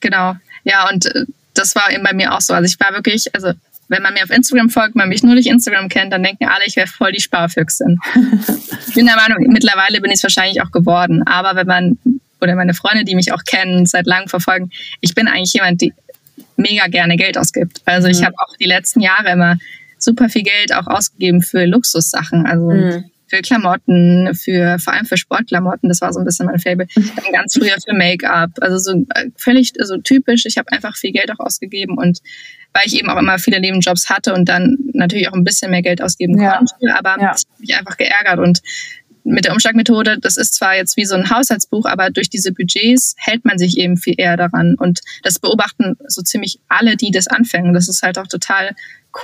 [0.00, 0.34] Genau.
[0.64, 2.54] Ja, und äh, das war eben bei mir auch so.
[2.54, 3.52] Also ich war wirklich, also
[3.90, 6.64] wenn man mir auf Instagram folgt, man mich nur durch Instagram kennt, dann denken alle,
[6.64, 7.98] ich wäre voll die Sparfüchsin.
[8.86, 11.24] ich bin der Meinung, mittlerweile bin ich es wahrscheinlich auch geworden.
[11.26, 11.98] Aber wenn man,
[12.40, 15.92] oder meine Freunde, die mich auch kennen, seit langem verfolgen, ich bin eigentlich jemand, die
[16.56, 17.82] mega gerne Geld ausgibt.
[17.84, 18.26] Also ich mhm.
[18.26, 19.56] habe auch die letzten Jahre immer
[19.98, 22.46] super viel Geld auch ausgegeben für Luxussachen.
[22.46, 26.58] Also mhm für Klamotten, für vor allem für Sportklamotten, das war so ein bisschen mein
[26.58, 26.86] Fable.
[26.94, 30.46] Dann ganz früher für Make-up, also so äh, völlig so typisch.
[30.46, 32.18] Ich habe einfach viel Geld auch ausgegeben und
[32.72, 35.82] weil ich eben auch immer viele Nebenjobs hatte und dann natürlich auch ein bisschen mehr
[35.82, 36.56] Geld ausgeben ja.
[36.56, 37.34] konnte, aber ja.
[37.34, 38.60] ich habe mich einfach geärgert und
[39.24, 43.14] mit der Umschlagmethode, das ist zwar jetzt wie so ein Haushaltsbuch, aber durch diese Budgets
[43.18, 44.74] hält man sich eben viel eher daran.
[44.76, 47.74] Und das beobachten so ziemlich alle, die das anfangen.
[47.74, 48.74] Das ist halt auch total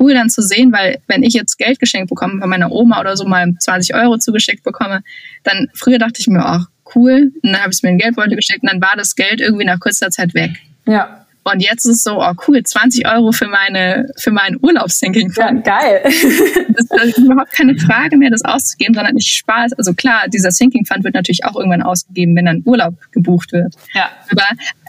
[0.01, 3.17] cool dann zu sehen, weil wenn ich jetzt Geld geschenkt bekomme von meiner Oma oder
[3.17, 5.03] so mal 20 Euro zugeschickt bekomme,
[5.45, 8.63] dann früher dachte ich mir, ach cool, und dann habe ich mir in Geldbeutel gesteckt
[8.63, 10.51] und dann war das Geld irgendwie nach kurzer Zeit weg.
[10.87, 11.26] Ja.
[11.53, 15.33] Und jetzt ist es so, oh cool, 20 Euro für meine, für meinen Urlaubssinking.
[15.37, 16.01] Ja, geil.
[16.05, 19.73] das, das ist überhaupt keine Frage mehr, das auszugeben, sondern ich spare es.
[19.75, 23.77] Also klar, dieser Sinking Fund wird natürlich auch irgendwann ausgegeben, wenn dann Urlaub gebucht wird.
[23.95, 24.11] Ja.
[24.33, 24.43] Aber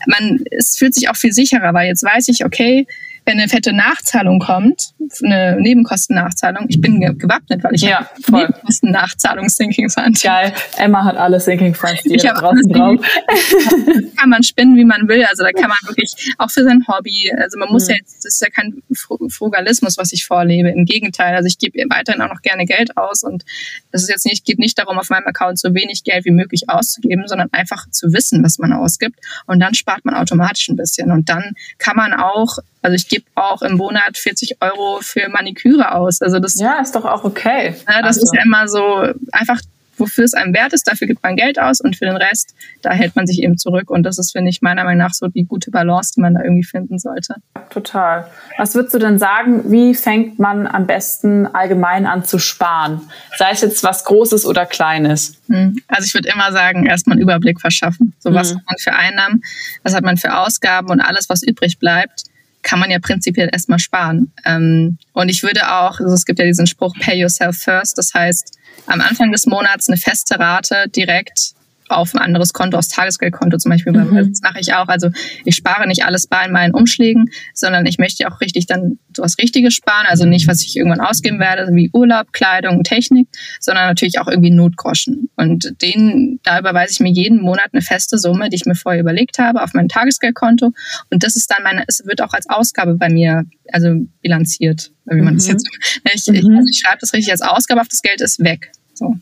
[0.07, 2.87] man, es fühlt sich auch viel sicherer, weil jetzt weiß ich, okay,
[3.27, 9.89] wenn eine fette Nachzahlung kommt, eine Nebenkostennachzahlung, ich bin gewappnet, weil ich ja, Nebenkostennachzahlung Sinking
[9.89, 10.21] Fund.
[10.23, 10.53] Geil.
[10.77, 12.95] Emma hat alle Sinking Funds, die ich da draußen drauf.
[14.17, 15.25] kann man spinnen, wie man will.
[15.25, 17.91] Also da kann man wirklich auch für sein Hobby, also man muss mhm.
[17.91, 18.81] ja jetzt, das ist ja kein
[19.29, 20.69] Frugalismus, was ich vorlebe.
[20.69, 23.43] Im Gegenteil, also ich gebe weiterhin auch noch gerne Geld aus und
[23.91, 26.69] es ist jetzt nicht, geht nicht darum, auf meinem Account so wenig Geld wie möglich
[26.69, 29.19] auszugeben, sondern einfach zu wissen, was man ausgibt.
[29.47, 31.11] Und dann spart man automatisch ein bisschen.
[31.11, 35.93] Und dann kann man auch also ich gebe auch im Monat 40 Euro für Maniküre
[35.93, 36.21] aus.
[36.21, 37.75] Also das ja, ist doch auch okay.
[37.87, 38.23] Ja, das also.
[38.23, 39.59] ist ja immer so einfach,
[39.97, 42.91] wofür es einem wert ist, dafür gibt man Geld aus und für den Rest, da
[42.91, 43.89] hält man sich eben zurück.
[43.89, 46.43] Und das ist, finde ich, meiner Meinung nach so die gute Balance, die man da
[46.43, 47.35] irgendwie finden sollte.
[47.69, 48.29] Total.
[48.57, 53.01] Was würdest du denn sagen, wie fängt man am besten allgemein an zu sparen?
[53.37, 55.37] Sei es jetzt was Großes oder Kleines?
[55.47, 55.77] Hm.
[55.87, 58.13] Also ich würde immer sagen, erstmal einen Überblick verschaffen.
[58.19, 58.57] So was mhm.
[58.57, 59.41] hat man für Einnahmen,
[59.83, 62.26] was hat man für Ausgaben und alles, was übrig bleibt
[62.67, 64.33] kann man ja prinzipiell erstmal sparen.
[64.43, 67.97] Ähm, und ich würde auch, also es gibt ja diesen Spruch, pay yourself first.
[67.97, 71.53] Das heißt, am Anfang des Monats eine feste Rate direkt
[71.89, 73.93] auf ein anderes Konto, aufs Tagesgeldkonto zum Beispiel.
[73.93, 74.29] Mhm.
[74.29, 74.87] Das mache ich auch.
[74.87, 75.09] Also
[75.45, 79.35] ich spare nicht alles bei in meinen Umschlägen, sondern ich möchte auch richtig dann sowas
[79.41, 80.05] Richtiges sparen.
[80.07, 83.27] Also nicht, was ich irgendwann ausgeben werde, wie Urlaub, Kleidung, Technik,
[83.59, 85.29] sondern natürlich auch irgendwie Notgroschen.
[85.35, 89.01] Und den, da überweise ich mir jeden Monat eine feste Summe, die ich mir vorher
[89.01, 90.71] überlegt habe, auf mein Tagesgeldkonto.
[91.11, 93.89] Und das ist dann meine, es wird auch als Ausgabe bei mir, also
[94.21, 95.51] bilanziert, wie man das Mhm.
[95.53, 95.67] jetzt,
[96.13, 96.57] ich, ich, Mhm.
[96.57, 98.71] also ich schreibe das richtig als Ausgabe auf, das Geld ist weg.
[98.93, 99.15] So.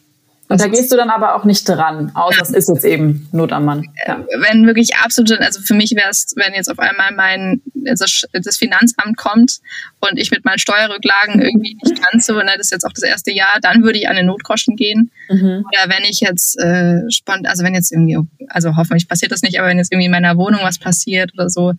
[0.47, 2.85] Und da Das ist- gehst du dann aber auch nicht dran, außer es ist jetzt
[2.85, 3.87] eben Not am Mann.
[4.07, 4.23] Ja.
[4.41, 8.57] wenn wirklich absolut, also für mich wäre es, wenn jetzt auf einmal mein das, das
[8.57, 9.59] Finanzamt kommt
[10.01, 13.03] und ich mit meinen Steuerrücklagen irgendwie nicht ganz so, ne, das ist jetzt auch das
[13.03, 15.11] erste Jahr, dann würde ich an den Notgroschen gehen.
[15.29, 15.65] Mhm.
[15.67, 18.17] Oder wenn ich jetzt äh, spontan, also wenn jetzt irgendwie,
[18.49, 21.49] also hoffentlich passiert das nicht, aber wenn jetzt irgendwie in meiner Wohnung was passiert oder
[21.49, 21.73] so.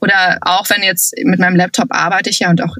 [0.00, 2.76] Oder auch wenn jetzt mit meinem Laptop arbeite ich ja und auch,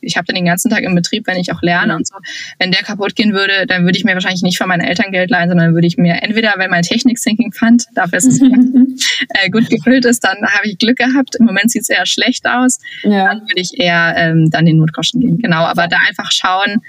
[0.00, 1.98] ich habe den den ganzen Tag im Betrieb, wenn ich auch lerne Mhm.
[1.98, 2.14] und so.
[2.58, 5.30] Wenn der kaputt gehen würde, dann würde ich mir wahrscheinlich nicht von meinen Eltern Geld
[5.30, 8.40] leihen, sondern würde ich mir entweder, wenn mein Technik-Sinking Fund, dafür ist es
[9.28, 11.36] äh, gut gefüllt ist, dann habe ich Glück gehabt.
[11.36, 12.78] Im Moment sieht es eher schlecht aus.
[13.02, 13.26] ja.
[13.26, 15.38] Dann würde ich eher ähm, dann den Notgroschen gehen.
[15.38, 16.80] Genau, aber da einfach schauen,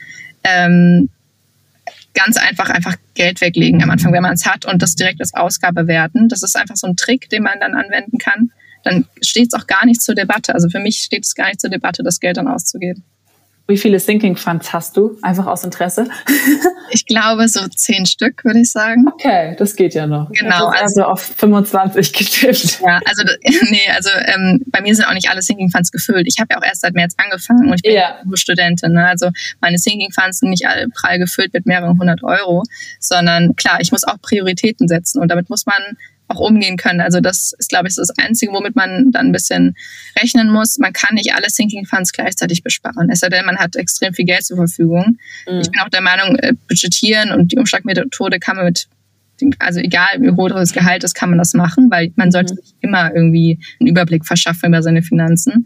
[0.44, 1.10] ähm,
[2.14, 5.34] ganz einfach einfach Geld weglegen am Anfang, wenn man es hat und das direkt als
[5.34, 6.28] Ausgabe werten.
[6.30, 8.52] Das ist einfach so ein Trick, den man dann anwenden kann.
[8.84, 10.54] Dann steht es auch gar nicht zur Debatte.
[10.54, 13.04] Also für mich steht es gar nicht zur Debatte, das Geld dann auszugeben.
[13.68, 15.18] Wie viele Sinking Funds hast du?
[15.22, 16.08] Einfach aus Interesse?
[16.94, 19.06] Ich glaube so zehn Stück, würde ich sagen.
[19.14, 20.30] Okay, das geht ja noch.
[20.34, 22.82] Genau, jetzt also auf 25 getippt.
[22.82, 23.24] Ja, also
[23.70, 26.28] nee, also ähm, bei mir sind auch nicht alle Sinking Funds gefüllt.
[26.28, 28.20] Ich habe ja auch erst seit März angefangen und ich bin Ja.
[28.26, 28.92] nur Studentin.
[28.92, 29.08] Ne?
[29.08, 29.30] Also
[29.62, 32.64] meine Sinking Funds sind nicht alle prall gefüllt mit mehreren hundert Euro,
[33.00, 35.82] sondern klar, ich muss auch Prioritäten setzen und damit muss man
[36.32, 37.02] auch umgehen können.
[37.02, 39.76] Also das ist, glaube ich, das Einzige, womit man dann ein bisschen
[40.20, 40.78] rechnen muss.
[40.80, 43.10] Man kann nicht alle Sinking Funds gleichzeitig besparen.
[43.12, 45.18] Es sei denn, man hat extrem viel Geld zur Verfügung.
[45.50, 45.60] Mhm.
[45.60, 48.88] Ich bin auch der Meinung, äh, budgetieren und die Umschlagmethode kann man mit,
[49.60, 52.58] also egal wie hoch das Gehalt ist, kann man das machen, weil man sollte Mhm.
[52.58, 55.54] sich immer irgendwie einen Überblick verschaffen über seine Finanzen.
[55.54, 55.66] Und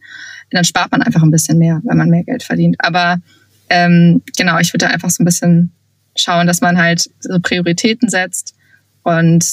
[0.51, 2.75] dann spart man einfach ein bisschen mehr, wenn man mehr Geld verdient.
[2.79, 3.17] Aber
[3.69, 5.71] ähm, genau, ich würde da einfach so ein bisschen
[6.15, 8.55] schauen, dass man halt so Prioritäten setzt
[9.03, 9.43] und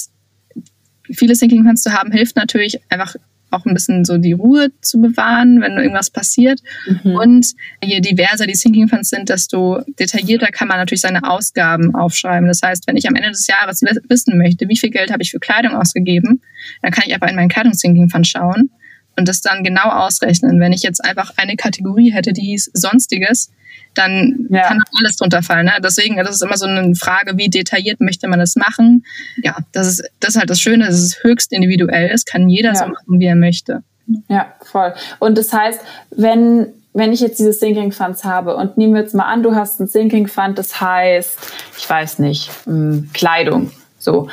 [1.11, 3.15] viele Sinking Funds zu haben, hilft natürlich einfach
[3.53, 6.59] auch ein bisschen so die Ruhe zu bewahren, wenn irgendwas passiert.
[6.87, 7.15] Mhm.
[7.15, 7.47] Und
[7.83, 12.47] je diverser die Sinking Funds sind, desto detaillierter kann man natürlich seine Ausgaben aufschreiben.
[12.47, 15.21] Das heißt, wenn ich am Ende des Jahres wi- wissen möchte, wie viel Geld habe
[15.21, 16.41] ich für Kleidung ausgegeben,
[16.81, 18.71] dann kann ich einfach in meinen Kleidungs-Sinking Fund schauen
[19.17, 20.59] und das dann genau ausrechnen.
[20.59, 23.51] Wenn ich jetzt einfach eine Kategorie hätte, die hieß Sonstiges,
[23.95, 24.67] dann Ja.
[24.67, 25.65] kann alles drunter fallen.
[25.65, 25.73] Ne?
[25.83, 29.05] Deswegen, das ist immer so eine Frage, wie detailliert möchte man das machen.
[29.43, 32.69] Ja, das ist, das ist halt das Schöne, dass es höchst individuell ist, kann jeder
[32.69, 32.75] Ja.
[32.75, 33.83] so machen, wie er möchte.
[34.27, 34.93] Ja, voll.
[35.19, 35.79] Und das heißt,
[36.11, 39.55] wenn, wenn ich jetzt diese Sinking Funds habe und nehmen wir jetzt mal an, du
[39.55, 41.37] hast einen Sinking Fund, das heißt,
[41.77, 43.71] ich weiß nicht, mh, Kleidung.
[43.99, 44.27] So,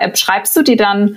[0.00, 1.16] äh, schreibst du die dann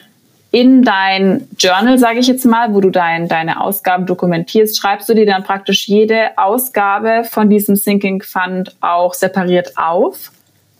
[0.51, 5.13] in dein Journal, sage ich jetzt mal, wo du dein, deine Ausgaben dokumentierst, schreibst du
[5.13, 10.31] dir dann praktisch jede Ausgabe von diesem Sinking Fund auch separiert auf?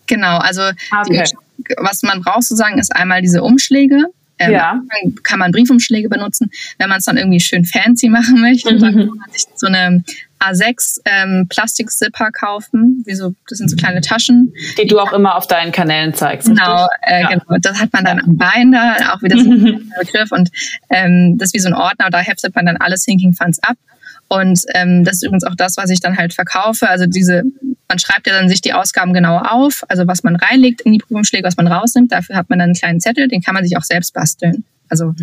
[0.07, 0.61] Genau, also
[1.05, 1.23] Okay.
[1.57, 4.05] die, was man braucht sozusagen ist einmal diese Umschläge.
[4.39, 4.81] Ähm, Ja.
[5.03, 6.49] Dann kann man Briefumschläge benutzen.
[6.79, 8.99] Wenn man es dann irgendwie schön fancy machen möchte, dann Mhm.
[9.07, 10.03] kann man sich so eine
[10.39, 13.03] A6 ähm, Plastik-Zipper kaufen.
[13.05, 14.53] Wie so, das sind so kleine Taschen.
[14.77, 16.47] Die du auch immer auf deinen Kanälen zeigst.
[16.47, 17.29] Genau, äh, Ja.
[17.29, 17.57] genau.
[17.61, 20.31] Das hat man dann am Bein da, auch wieder so ein Begriff.
[20.31, 20.49] Und
[20.89, 23.75] ähm, das ist wie so ein Ordner, da heftet man dann alle Sinking Funds ab.
[24.29, 26.87] Und ähm, das ist übrigens auch das, was ich dann halt verkaufe.
[26.87, 27.43] Also diese,
[27.87, 30.99] man schreibt ja dann sich die Ausgaben genau auf, also was man reinlegt in die
[30.99, 32.11] Prüfungsschläge, was man rausnimmt.
[32.11, 34.63] Dafür hat man dann einen kleinen Zettel, den kann man sich auch selbst basteln.
[34.87, 35.15] Also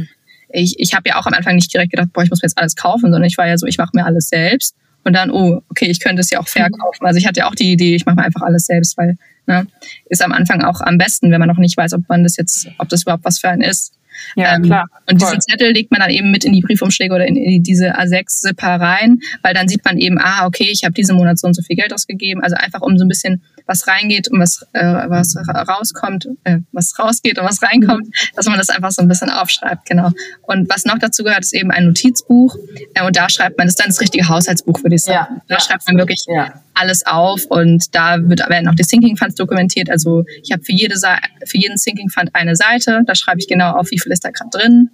[0.49, 2.59] ich, ich habe ja auch am Anfang nicht direkt gedacht, boah, ich muss mir jetzt
[2.59, 4.75] alles kaufen, sondern ich war ja so, ich mache mir alles selbst.
[5.07, 7.07] Und dann, oh, okay, ich könnte es ja auch verkaufen.
[7.07, 9.17] Also ich hatte ja auch die Idee, ich mache mir einfach alles selbst, weil
[9.47, 9.67] ne,
[10.11, 12.67] ist am Anfang auch am besten, wenn man noch nicht weiß, ob man das jetzt,
[12.79, 13.93] ob das überhaupt was für einen ist.
[14.35, 14.87] Ja, Ähm, klar.
[15.09, 15.29] Und Voll.
[15.31, 18.67] diesen Zettel legt man dann eben mit in die Briefumschläge oder in die- diese A6-Zipper
[18.81, 21.63] rein, weil dann sieht man eben, ah, okay, ich habe diesen Monat so und so
[21.63, 22.43] viel Geld ausgegeben.
[22.43, 26.59] Also einfach um so ein bisschen was reingeht und was, äh, was ra- rauskommt, äh,
[26.73, 30.11] was rausgeht und was reinkommt, dass man das einfach so ein bisschen aufschreibt, genau.
[30.43, 32.57] Und was noch dazu gehört, ist eben ein Notizbuch.
[32.95, 35.35] Äh, und da schreibt man, das ist dann das richtige Haushaltsbuch, würde ich sagen.
[35.37, 36.63] Ja, da ja, schreibt man wirklich Ja.
[36.75, 39.91] alles auf und da wird, werden auch die Sinking Funds dokumentiert.
[39.91, 43.73] Also ich habe für, jede für jeden Sinking Fund eine Seite, da schreibe ich genau
[43.73, 44.91] auf, wie viel ist da gerade drin.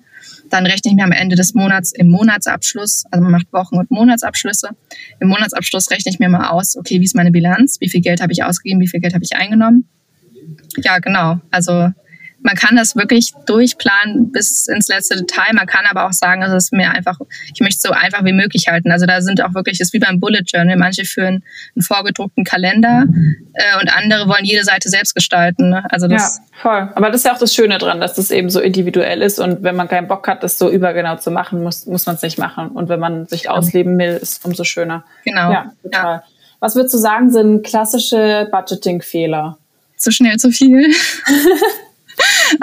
[0.53, 3.91] Dann rechne ich mir am Ende des Monats im Monatsabschluss, also man macht Wochen- und
[3.91, 4.69] Monatsabschlüsse.
[5.19, 8.21] Im Monatsabschluss rechne ich mir mal aus, okay, wie ist meine Bilanz, wie viel Geld
[8.21, 9.89] habe ich ausgegeben, wie viel Geld habe ich eingenommen.
[10.77, 11.41] Ja, genau.
[11.51, 11.89] Also
[12.43, 15.53] man kann das wirklich durchplanen bis ins letzte Detail.
[15.55, 17.19] Man kann aber auch sagen, es ist mir einfach,
[17.55, 18.91] ich möchte es so einfach wie möglich halten.
[18.91, 20.77] Also da sind auch wirklich, es ist wie beim Bullet Journal.
[20.77, 21.45] Manche führen
[21.77, 23.07] einen vorgedruckten Kalender
[23.55, 25.71] äh, und andere wollen jede Seite selbst gestalten.
[25.71, 25.85] Ne?
[25.91, 26.93] Also das ja, voll.
[26.95, 29.63] Aber das ist ja auch das Schöne dran, dass das eben so individuell ist und
[29.63, 32.39] wenn man keinen Bock hat, das so übergenau zu machen, muss, muss man es nicht
[32.39, 32.69] machen.
[32.69, 35.05] Und wenn man sich ausleben will, ist es umso schöner.
[35.25, 35.53] Genau.
[35.53, 36.15] Ja, total.
[36.17, 36.23] Ja.
[36.61, 39.59] Was würdest du sagen, sind klassische Budgeting-Fehler?
[39.97, 40.93] Zu schnell zu viel.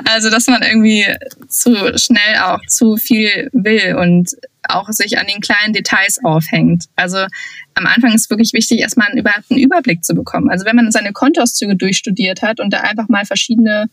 [0.05, 1.05] Also, dass man irgendwie
[1.47, 4.35] zu schnell auch zu viel will und
[4.67, 6.85] auch sich an den kleinen Details aufhängt.
[6.95, 7.17] Also
[7.73, 10.49] am Anfang ist wirklich wichtig, erstmal überhaupt einen Überblick zu bekommen.
[10.49, 13.89] Also wenn man seine Kontoauszüge durchstudiert hat und da einfach mal verschiedene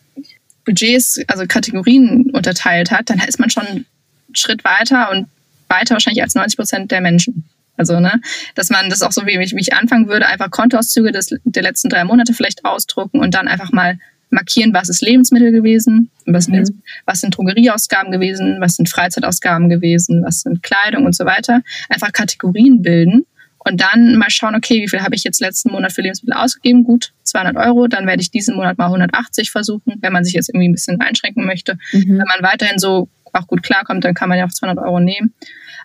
[0.64, 3.87] Budgets, also Kategorien unterteilt hat, dann ist man schon einen
[4.35, 5.28] Schritt weiter und
[5.68, 7.44] weiter wahrscheinlich als 90 Prozent der Menschen.
[7.78, 8.20] Also, ne,
[8.54, 11.62] dass man das auch so wie ich, wie ich anfangen würde, einfach Kontoauszüge des, der
[11.62, 13.98] letzten drei Monate vielleicht ausdrucken und dann einfach mal
[14.37, 16.83] markieren, was ist Lebensmittel gewesen, was, mhm.
[17.07, 21.62] was sind Drogerieausgaben gewesen, was sind Freizeitausgaben gewesen, was sind Kleidung und so weiter.
[21.88, 23.27] Einfach Kategorien bilden
[23.59, 26.85] und dann mal schauen, okay, wie viel habe ich jetzt letzten Monat für Lebensmittel ausgegeben?
[26.85, 27.88] Gut, 200 Euro.
[27.88, 31.01] Dann werde ich diesen Monat mal 180 versuchen, wenn man sich jetzt irgendwie ein bisschen
[31.01, 31.77] einschränken möchte.
[31.92, 32.18] Mhm.
[32.18, 35.35] Wenn man weiterhin so auch gut klarkommt, dann kann man ja auch 200 Euro nehmen.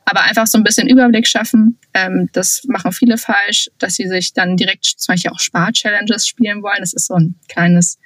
[0.05, 1.79] Aber einfach so ein bisschen Überblick schaffen.
[1.93, 6.61] Ähm, das machen viele falsch, dass sie sich dann direkt zum Beispiel auch Spar-Challenges spielen
[6.61, 6.81] wollen.
[6.81, 7.97] Das ist so ein kleines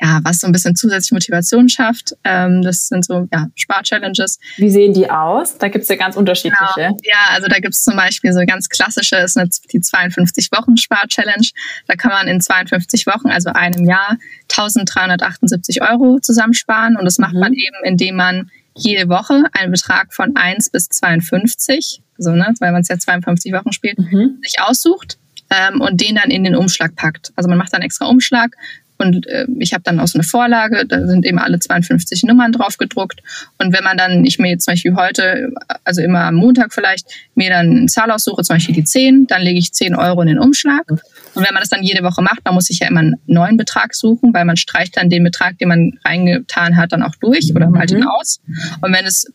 [0.00, 2.14] ja, was so ein bisschen zusätzliche Motivation schafft.
[2.24, 4.38] Ähm, das sind so ja, Spar-Challenges.
[4.56, 5.58] Wie sehen die aus?
[5.58, 6.64] Da gibt's ja ganz unterschiedliche.
[6.76, 6.96] Genau.
[7.02, 11.48] Ja, also da gibt's zum Beispiel so ganz klassische, ist eine, die 52-Wochen-Spar-Challenge.
[11.86, 14.16] Da kann man in 52 Wochen, also einem Jahr,
[14.50, 16.96] 1378 Euro zusammensparen.
[16.96, 17.40] Und das macht mhm.
[17.40, 22.70] man eben, indem man jede Woche einen Betrag von 1 bis 52, so, ne, weil
[22.70, 24.38] man es ja 52 Wochen spielt, mhm.
[24.42, 25.18] sich aussucht
[25.50, 27.32] ähm, und den dann in den Umschlag packt.
[27.34, 28.54] Also man macht dann extra Umschlag
[28.98, 32.52] und äh, ich habe dann auch so eine Vorlage, da sind eben alle 52 Nummern
[32.52, 33.20] drauf gedruckt.
[33.58, 35.50] Und wenn man dann, ich mir jetzt zum Beispiel heute,
[35.84, 39.42] also immer am Montag vielleicht, mir dann eine Zahl aussuche, zum Beispiel die 10, dann
[39.42, 40.90] lege ich 10 Euro in den Umschlag.
[40.90, 41.00] Und
[41.34, 43.94] wenn man das dann jede Woche macht, dann muss ich ja immer einen neuen Betrag
[43.94, 47.70] suchen, weil man streicht dann den Betrag, den man reingetan hat, dann auch durch oder
[47.70, 48.08] malt ihn mhm.
[48.08, 48.40] aus.
[48.80, 49.32] Und wenn es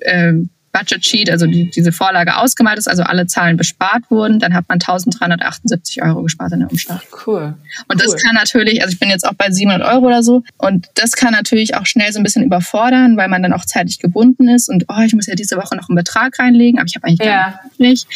[0.00, 0.34] äh,
[0.76, 4.68] Budget Sheet, also die, diese Vorlage ausgemalt ist, also alle Zahlen bespart wurden, dann hat
[4.68, 7.00] man 1378 Euro gespart in der Umschlag.
[7.26, 7.54] Cool.
[7.88, 8.04] Und cool.
[8.04, 11.12] das kann natürlich, also ich bin jetzt auch bei 700 Euro oder so, und das
[11.12, 14.68] kann natürlich auch schnell so ein bisschen überfordern, weil man dann auch zeitlich gebunden ist
[14.68, 17.20] und oh, ich muss ja diese Woche noch einen Betrag reinlegen, aber ich habe eigentlich
[17.20, 17.60] gar ja.
[17.78, 18.06] nicht.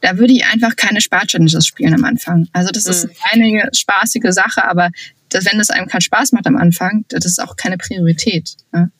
[0.00, 2.46] Da würde ich einfach keine Spar-Challenges spielen am Anfang.
[2.52, 3.10] Also das ist mhm.
[3.32, 4.90] eine spaßige Sache, aber
[5.30, 8.54] das, wenn es einem keinen Spaß macht am Anfang, das ist auch keine Priorität.
[8.72, 8.90] Ne?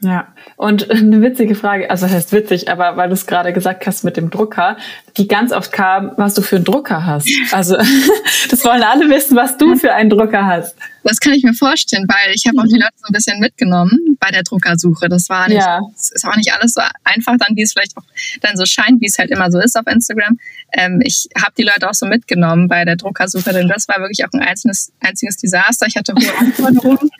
[0.00, 4.04] Ja, und eine witzige Frage, also heißt witzig, aber weil du es gerade gesagt hast
[4.04, 4.76] mit dem Drucker,
[5.16, 7.28] die ganz oft kam, was du für einen Drucker hast.
[7.52, 7.76] Also
[8.50, 10.76] das wollen alle wissen, was du für einen Drucker hast.
[11.08, 14.18] Das kann ich mir vorstellen, weil ich habe auch die Leute so ein bisschen mitgenommen
[14.20, 15.08] bei der Druckersuche.
[15.08, 15.80] Das war nicht, ja.
[15.94, 18.02] das ist auch nicht alles so einfach, dann wie es vielleicht auch
[18.42, 20.38] dann so scheint, wie es halt immer so ist auf Instagram.
[20.70, 24.22] Ähm, ich habe die Leute auch so mitgenommen bei der Druckersuche, denn das war wirklich
[24.26, 25.86] auch ein einzelnes, einziges Desaster.
[25.86, 27.10] Ich hatte hohe Anforderungen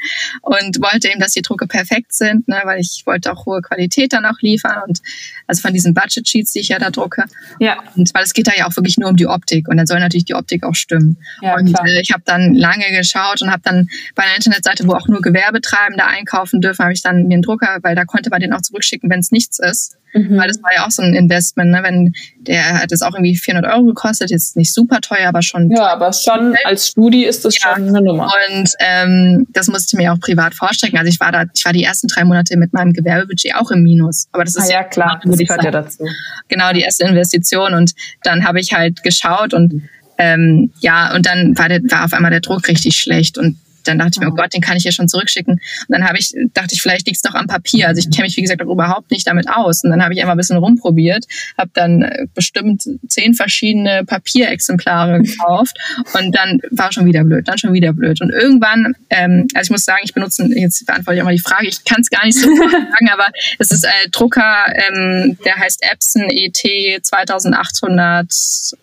[0.43, 4.13] und wollte eben, dass die Drucke perfekt sind, ne, weil ich wollte auch hohe Qualität
[4.13, 5.01] dann auch liefern und
[5.49, 7.25] also von diesen Budget Sheets, die ich ja da drucke.
[7.59, 7.83] Ja.
[7.97, 9.99] Und weil es geht da ja auch wirklich nur um die Optik und dann soll
[9.99, 11.17] natürlich die Optik auch stimmen.
[11.43, 14.93] Ja, und äh, ich habe dann lange geschaut und habe dann bei einer Internetseite, wo
[14.93, 18.41] auch nur Gewerbetreibende einkaufen dürfen, habe ich dann mir einen Drucker, weil da konnte man
[18.41, 19.97] den auch zurückschicken, wenn es nichts ist.
[20.13, 20.37] Mhm.
[20.37, 21.81] Weil das war ja auch so ein Investment, ne?
[21.83, 25.71] wenn der hat es auch irgendwie 400 Euro gekostet, jetzt nicht super teuer, aber schon.
[25.71, 27.75] Ja, aber schon als Studi ist das ja.
[27.75, 28.31] schon eine Nummer.
[28.51, 30.99] Und ähm, das musste ich mir auch privat vorstrecken.
[30.99, 33.83] Also ich war da, ich war die ersten drei Monate mit meinem Gewerbebudget auch im
[33.83, 34.29] Minus.
[34.33, 36.05] Aber das ist ah, ja klar, das gehört ja dazu.
[36.49, 37.93] Genau die erste Investition und
[38.23, 39.83] dann habe ich halt geschaut und
[40.19, 43.57] ähm, ja, und dann war, der, war auf einmal der Druck richtig schlecht und
[43.89, 45.55] dann dachte ich mir, oh Gott, den kann ich ja schon zurückschicken.
[45.55, 47.89] Und dann habe ich, dachte ich, vielleicht liegt es doch am Papier.
[47.89, 49.83] Also ich kenne mich, wie gesagt, auch überhaupt nicht damit aus.
[49.83, 51.25] Und dann habe ich einfach ein bisschen rumprobiert,
[51.57, 55.77] habe dann äh, bestimmt zehn verschiedene Papierexemplare gekauft
[56.15, 58.21] und dann war schon wieder blöd, dann schon wieder blöd.
[58.21, 61.41] Und irgendwann, ähm, also ich muss sagen, ich benutze, jetzt beantworte ich auch mal die
[61.41, 63.27] Frage, ich kann es gar nicht so sagen, aber
[63.59, 68.27] es ist ein Drucker, ähm, der heißt Epson ET 2800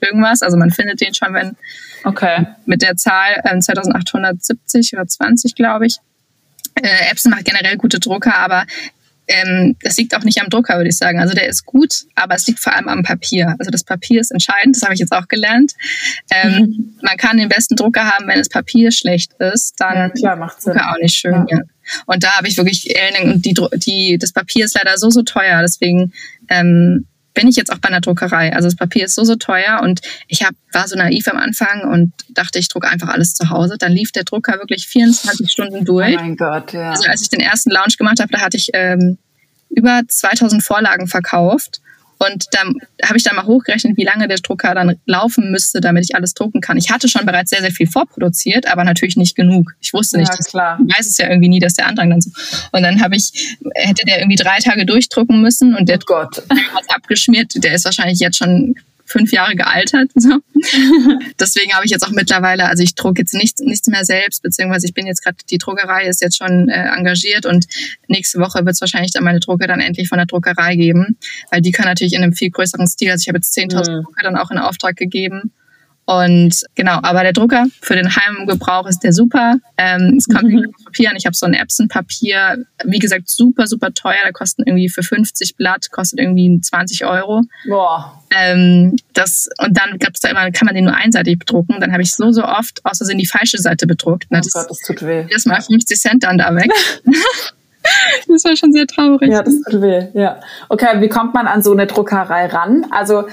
[0.01, 0.41] irgendwas.
[0.41, 1.55] Also man findet den schon, wenn
[2.05, 2.45] Okay.
[2.65, 5.97] Mit der Zahl ähm, 2870 oder 20, glaube ich.
[6.75, 8.65] Äh, Epson macht generell gute Drucker, aber
[9.27, 11.19] ähm, das liegt auch nicht am Drucker, würde ich sagen.
[11.19, 13.55] Also der ist gut, aber es liegt vor allem am Papier.
[13.57, 15.73] Also das Papier ist entscheidend, das habe ich jetzt auch gelernt.
[16.29, 16.97] Ähm, mhm.
[17.01, 20.63] Man kann den besten Drucker haben, wenn das Papier schlecht ist, dann ja, klar, macht
[20.63, 21.45] Drucker auch nicht schön.
[21.49, 21.57] Ja.
[21.57, 21.61] Ja.
[22.05, 25.61] Und da habe ich wirklich, und die, die, das Papier ist leider so, so teuer,
[25.61, 26.13] deswegen
[26.49, 28.53] ähm, bin ich jetzt auch bei einer Druckerei.
[28.53, 31.81] Also das Papier ist so, so teuer und ich hab, war so naiv am Anfang
[31.83, 33.75] und dachte, ich drucke einfach alles zu Hause.
[33.77, 36.15] Dann lief der Drucker wirklich 24 Stunden durch.
[36.15, 36.91] Oh mein Gott, ja.
[36.91, 39.19] Also als ich den ersten Launch gemacht habe, da hatte ich ähm,
[39.69, 41.81] über 2000 Vorlagen verkauft
[42.17, 46.03] und dann habe ich dann mal hochgerechnet, wie lange der Drucker dann laufen müsste, damit
[46.05, 46.77] ich alles drucken kann.
[46.77, 49.73] Ich hatte schon bereits sehr, sehr viel vorproduziert, aber natürlich nicht genug.
[49.81, 50.79] Ich wusste nicht, Ja, klar.
[50.87, 52.31] ich weiß es ja irgendwie nie, dass der Andrang dann so.
[52.71, 56.37] Und dann habe ich, hätte der irgendwie drei Tage durchdrucken müssen und der Oh Gott.
[56.49, 57.51] hat abgeschmiert.
[57.55, 58.75] Der ist wahrscheinlich jetzt schon
[59.05, 60.11] fünf Jahre gealtert.
[60.15, 60.29] So.
[61.39, 64.87] Deswegen habe ich jetzt auch mittlerweile, also ich drucke jetzt nichts, nichts mehr selbst, beziehungsweise
[64.87, 67.65] ich bin jetzt gerade, die Druckerei ist jetzt schon äh, engagiert und
[68.07, 71.17] nächste Woche wird es wahrscheinlich dann meine Drucke dann endlich von der Druckerei geben,
[71.51, 74.03] weil die kann natürlich in einem viel größeren Stil, also ich habe jetzt 10.000 Mhm.
[74.03, 75.51] Drucker dann auch in Auftrag gegeben.
[76.07, 79.55] Und genau, aber der Drucker für den Heimgebrauch ist der super.
[79.77, 80.71] Ähm, es kommt Mhm.
[80.85, 81.15] Papier an.
[81.15, 84.19] Ich habe so ein Epson-Papier, wie gesagt, super, super teuer.
[84.23, 87.41] Da kosten irgendwie für 50 Blatt, kostet irgendwie 20 Euro.
[87.67, 88.21] Boah.
[88.35, 91.77] Ähm, das, und dann gab's da immer, kann man den nur einseitig bedrucken.
[91.79, 94.25] Dann habe ich so, so oft aus Versehen die falsche Seite bedruckt.
[94.31, 95.25] Oh das Gott, das tut weh.
[95.29, 96.69] ist mal 50 Cent dann da weg.
[98.27, 99.31] das war schon sehr traurig.
[99.31, 100.39] Ja, das tut weh, ja.
[100.69, 102.85] Okay, wie kommt man an so eine Druckerei ran?
[102.91, 103.27] Also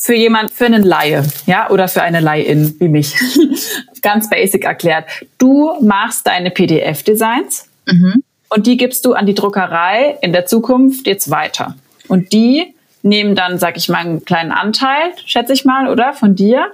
[0.00, 3.14] für jemand, für einen Laie, ja, oder für eine Laiein wie mich.
[4.02, 5.04] Ganz basic erklärt.
[5.36, 8.22] Du machst deine PDF-Designs Mhm.
[8.48, 11.76] und die gibst du an die Druckerei in der Zukunft jetzt weiter.
[12.08, 16.34] Und die nehmen dann, sag ich mal, einen kleinen Anteil, schätze ich mal, oder von
[16.34, 16.66] dir,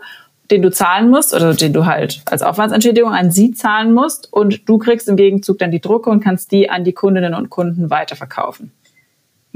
[0.50, 4.68] den du zahlen musst oder den du halt als Aufwandsentschädigung an sie zahlen musst und
[4.68, 7.90] du kriegst im Gegenzug dann die Drucke und kannst die an die Kundinnen und Kunden
[7.90, 8.72] weiterverkaufen.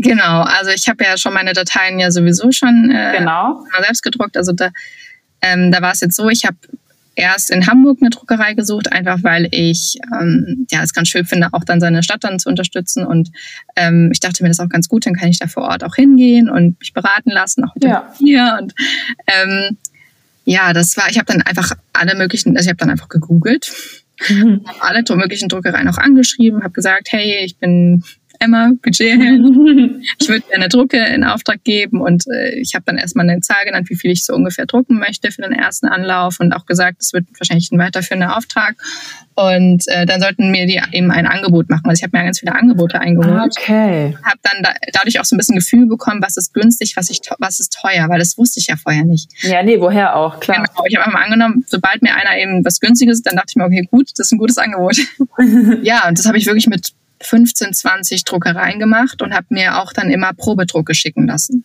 [0.03, 3.65] Genau, also ich habe ja schon meine Dateien ja sowieso schon äh, Genau.
[3.73, 4.37] mal selbst gedruckt.
[4.37, 4.71] Also da,
[5.43, 6.57] ähm, da war es jetzt so, ich habe
[7.17, 11.49] erst in Hamburg eine Druckerei gesucht, einfach weil ich ähm, ja es ganz schön finde,
[11.53, 13.05] auch dann seine Stadt dann zu unterstützen.
[13.05, 13.31] Und
[13.77, 15.85] ähm, ich dachte mir das ist auch ganz gut, dann kann ich da vor Ort
[15.85, 18.01] auch hingehen und mich beraten lassen, auch mit dem Ja.
[18.01, 18.59] Papier.
[18.61, 18.75] Und
[19.27, 19.77] ähm,
[20.45, 23.71] ja, das war, ich habe dann einfach alle möglichen, also ich habe dann einfach gegoogelt,
[24.29, 28.03] habe alle möglichen Druckereien auch angeschrieben, habe gesagt, hey, ich bin
[28.41, 29.21] Emma, Budget.
[30.19, 33.65] ich würde gerne Drucke in Auftrag geben und äh, ich habe dann erstmal eine Zahl
[33.65, 37.03] genannt, wie viel ich so ungefähr drucken möchte für den ersten Anlauf und auch gesagt,
[37.03, 38.77] es wird wahrscheinlich ein weiterführender Auftrag
[39.35, 41.85] und äh, dann sollten mir die eben ein Angebot machen.
[41.85, 44.17] Also ich habe mir ganz viele Angebote eingeholt, Okay.
[44.25, 47.21] habe dann da, dadurch auch so ein bisschen Gefühl bekommen, was ist günstig, was, ich,
[47.39, 49.31] was ist teuer, weil das wusste ich ja vorher nicht.
[49.43, 50.65] Ja, nee, woher auch, klar.
[50.67, 53.57] Genau, ich habe einfach mal angenommen, sobald mir einer eben was günstiges, dann dachte ich
[53.57, 54.97] mir, okay, gut, das ist ein gutes Angebot.
[55.83, 59.93] ja, und das habe ich wirklich mit 15, 20 Druckereien gemacht und habe mir auch
[59.93, 61.65] dann immer Probedrucke schicken lassen.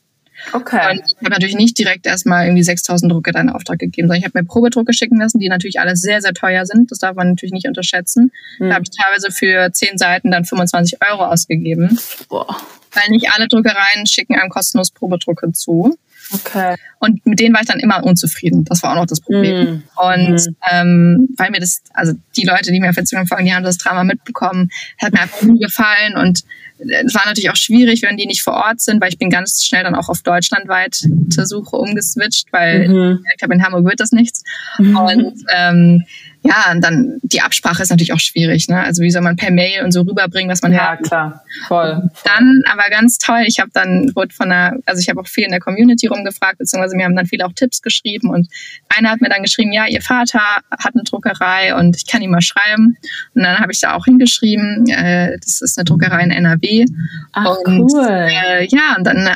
[0.51, 0.91] Okay.
[0.91, 4.19] Und ich habe natürlich nicht direkt erstmal irgendwie 6000 Drucke dann in Auftrag gegeben, sondern
[4.19, 6.91] ich habe mir Probedrucke schicken lassen, die natürlich alle sehr, sehr teuer sind.
[6.91, 8.31] Das darf man natürlich nicht unterschätzen.
[8.57, 8.69] Hm.
[8.69, 11.97] Da habe ich teilweise für 10 Seiten dann 25 Euro ausgegeben,
[12.29, 12.47] Boah.
[12.93, 15.97] weil nicht alle Druckereien schicken einem kostenlos Probedrucke zu.
[16.34, 16.76] Okay.
[16.99, 18.63] Und mit denen war ich dann immer unzufrieden.
[18.65, 19.55] Das war auch noch das Problem.
[19.65, 19.84] Mhm.
[19.95, 20.55] Und Mhm.
[20.71, 23.78] ähm, weil mir das, also die Leute, die mir auf Instagram folgen, die haben das
[23.78, 24.69] Drama mitbekommen,
[25.01, 26.15] hat mir einfach nie gefallen.
[26.15, 26.41] Und
[26.80, 29.63] es war natürlich auch schwierig, wenn die nicht vor Ort sind, weil ich bin ganz
[29.63, 31.07] schnell dann auch auf deutschlandweite
[31.45, 32.93] Suche umgeswitcht, weil Mhm.
[33.11, 34.43] ich gemerkt habe, in Hamburg wird das nichts.
[34.80, 36.03] Und ähm,
[36.47, 38.67] ja, und dann die Absprache ist natürlich auch schwierig.
[38.69, 38.79] Ne?
[38.81, 41.01] Also wie soll man per Mail und so rüberbringen, was man Ja, hat.
[41.03, 41.43] klar.
[41.67, 42.09] Voll.
[42.23, 45.43] Dann aber ganz toll, ich habe dann wurde von einer, also ich habe auch viel
[45.45, 48.47] in der Community rumgefragt, beziehungsweise mir haben dann viele auch Tipps geschrieben und
[48.95, 50.39] einer hat mir dann geschrieben, ja, ihr Vater
[50.71, 52.95] hat eine Druckerei und ich kann ihm mal schreiben.
[53.33, 56.85] Und dann habe ich da auch hingeschrieben, äh, das ist eine Druckerei in NRW.
[57.33, 58.07] Ach, und cool.
[58.07, 59.29] äh, ja, und dann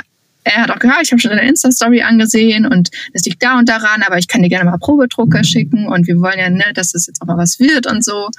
[0.55, 3.69] er hat auch gehört, ich habe schon deine Insta-Story angesehen und das liegt da und
[3.69, 6.91] daran, aber ich kann dir gerne mal Probedrucker schicken und wir wollen ja, ne, dass
[6.93, 8.29] das jetzt auch mal was wird und so.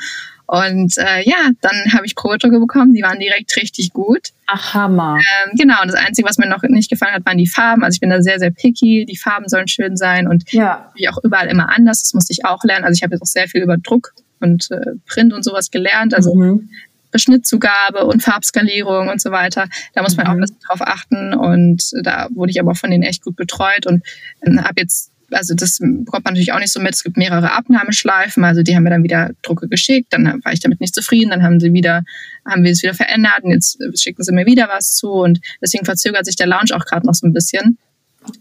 [0.46, 4.30] Und äh, ja, dann habe ich Probedrucke bekommen, die waren direkt richtig gut.
[4.48, 5.18] Ach, Hammer.
[5.18, 7.84] Ähm, genau, und das Einzige, was mir noch nicht gefallen hat, waren die Farben.
[7.84, 9.06] Also ich bin da sehr, sehr picky.
[9.08, 10.90] Die Farben sollen schön sein und Ja.
[10.96, 12.02] wie auch überall immer anders.
[12.02, 12.84] Das musste ich auch lernen.
[12.84, 16.14] Also ich habe jetzt auch sehr viel über Druck und äh, Print und sowas gelernt.
[16.14, 16.68] Also Mhm.
[17.11, 19.68] Beschnittzugabe und Farbskalierung und so weiter.
[19.94, 20.38] Da muss man auch Mhm.
[20.38, 21.34] ein bisschen drauf achten.
[21.34, 24.04] Und da wurde ich aber von denen echt gut betreut und
[24.42, 26.92] äh, habe jetzt also das bekommt man natürlich auch nicht so mit.
[26.92, 30.58] Es gibt mehrere Abnahmeschleifen, also die haben mir dann wieder Drucke geschickt, dann war ich
[30.58, 32.02] damit nicht zufrieden, dann haben sie wieder,
[32.44, 35.84] haben wir es wieder verändert und jetzt schicken sie mir wieder was zu und deswegen
[35.84, 37.78] verzögert sich der Launch auch gerade noch so ein bisschen.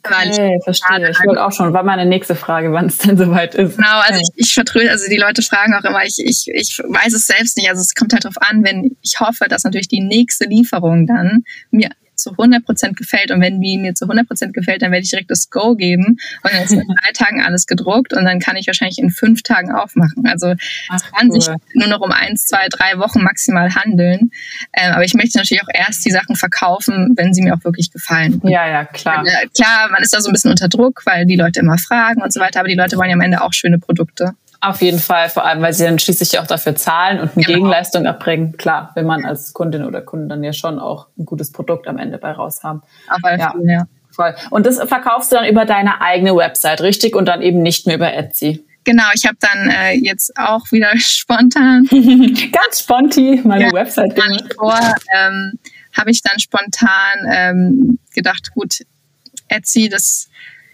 [0.03, 1.09] Weil ich Okay, verstehe.
[1.09, 3.77] Ich wollte auch schon, war meine nächste Frage, wann es denn soweit ist.
[3.77, 7.13] Genau, also ich, ich vertröde, also die Leute fragen auch immer, ich, ich, ich weiß
[7.13, 7.69] es selbst nicht.
[7.69, 11.43] Also es kommt halt drauf an, wenn ich hoffe, dass natürlich die nächste Lieferung dann
[11.71, 11.89] mir
[12.21, 15.09] zu 100 Prozent gefällt und wenn die mir zu 100 Prozent gefällt, dann werde ich
[15.09, 18.55] direkt das Go geben und dann ist in drei Tagen alles gedruckt und dann kann
[18.55, 20.27] ich wahrscheinlich in fünf Tagen aufmachen.
[20.27, 20.55] Also
[20.93, 21.41] es kann cool.
[21.41, 24.31] sich nur noch um eins, zwei, drei Wochen maximal handeln.
[24.73, 27.91] Ähm, aber ich möchte natürlich auch erst die Sachen verkaufen, wenn sie mir auch wirklich
[27.91, 28.41] gefallen.
[28.43, 29.25] Ja, ja, klar.
[29.25, 32.21] äh, klar, man ist da so ein bisschen unter Druck, weil die Leute immer fragen
[32.21, 34.33] und so weiter, aber die Leute wollen ja am Ende auch schöne Produkte.
[34.61, 37.55] Auf jeden Fall, vor allem, weil sie dann schließlich auch dafür zahlen und eine genau.
[37.55, 38.57] Gegenleistung erbringen.
[38.57, 41.97] Klar, will man als Kundin oder Kunden dann ja schon auch ein gutes Produkt am
[41.97, 42.81] Ende bei raus haben.
[43.07, 43.53] Aber ja.
[43.63, 43.83] ja.
[44.11, 44.35] Voll.
[44.49, 47.15] Und das verkaufst du dann über deine eigene Website, richtig?
[47.15, 48.65] Und dann eben nicht mehr über Etsy.
[48.83, 51.85] Genau, ich habe dann äh, jetzt auch wieder spontan.
[52.51, 54.55] Ganz sponti meine ja, Website gemacht.
[54.57, 54.77] Vor
[55.15, 55.53] ähm,
[55.97, 58.79] habe ich dann spontan ähm, gedacht, gut,
[59.47, 60.28] Etsy, das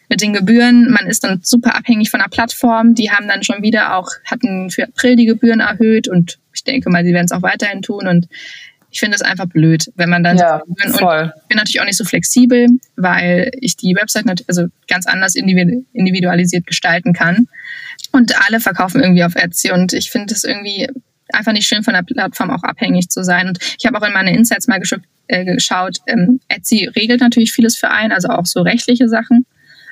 [0.10, 0.92] mit den Gebühren.
[0.92, 2.96] Man ist dann super abhängig von der Plattform.
[2.96, 6.90] Die haben dann schon wieder auch, hatten für April die Gebühren erhöht und ich denke
[6.90, 8.28] mal, sie werden es auch weiterhin tun und
[8.96, 11.34] ich finde es einfach blöd, wenn man dann ja, voll.
[11.36, 16.66] ich bin natürlich auch nicht so flexibel, weil ich die Website also ganz anders individualisiert
[16.66, 17.50] gestalten kann.
[18.14, 20.88] Und alle verkaufen irgendwie auf Etsy und ich finde es irgendwie
[21.34, 23.50] einfach nicht schön von der Plattform auch abhängig zu sein.
[23.50, 24.82] Und ich habe auch in meine Insights mal
[25.28, 29.46] äh, geschaut, ähm, Etsy regelt natürlich vieles für einen, also auch so rechtliche Sachen.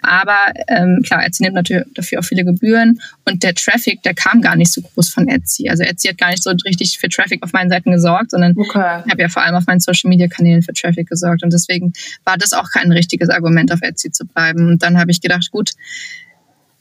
[0.04, 0.38] Aber
[0.68, 4.56] ähm, klar, Etsy nimmt natürlich dafür auch viele Gebühren und der Traffic, der kam gar
[4.56, 5.70] nicht so groß von Etsy.
[5.70, 9.02] Also Etsy hat gar nicht so richtig für Traffic auf meinen Seiten gesorgt, sondern okay.
[9.06, 11.94] ich habe ja vor allem auf meinen Social Media Kanälen für Traffic gesorgt und deswegen
[12.26, 14.68] war das auch kein richtiges Argument, auf Etsy zu bleiben.
[14.68, 15.72] Und dann habe ich gedacht, gut,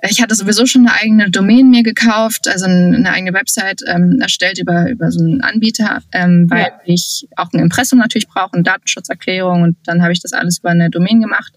[0.08, 4.58] ich hatte sowieso schon eine eigene Domain mir gekauft, also eine eigene Website ähm, erstellt
[4.58, 6.80] über, über so einen Anbieter, ähm, weil ja.
[6.84, 10.70] ich auch ein Impressum natürlich brauche, eine Datenschutzerklärung und dann habe ich das alles über
[10.70, 11.52] eine Domain gemacht.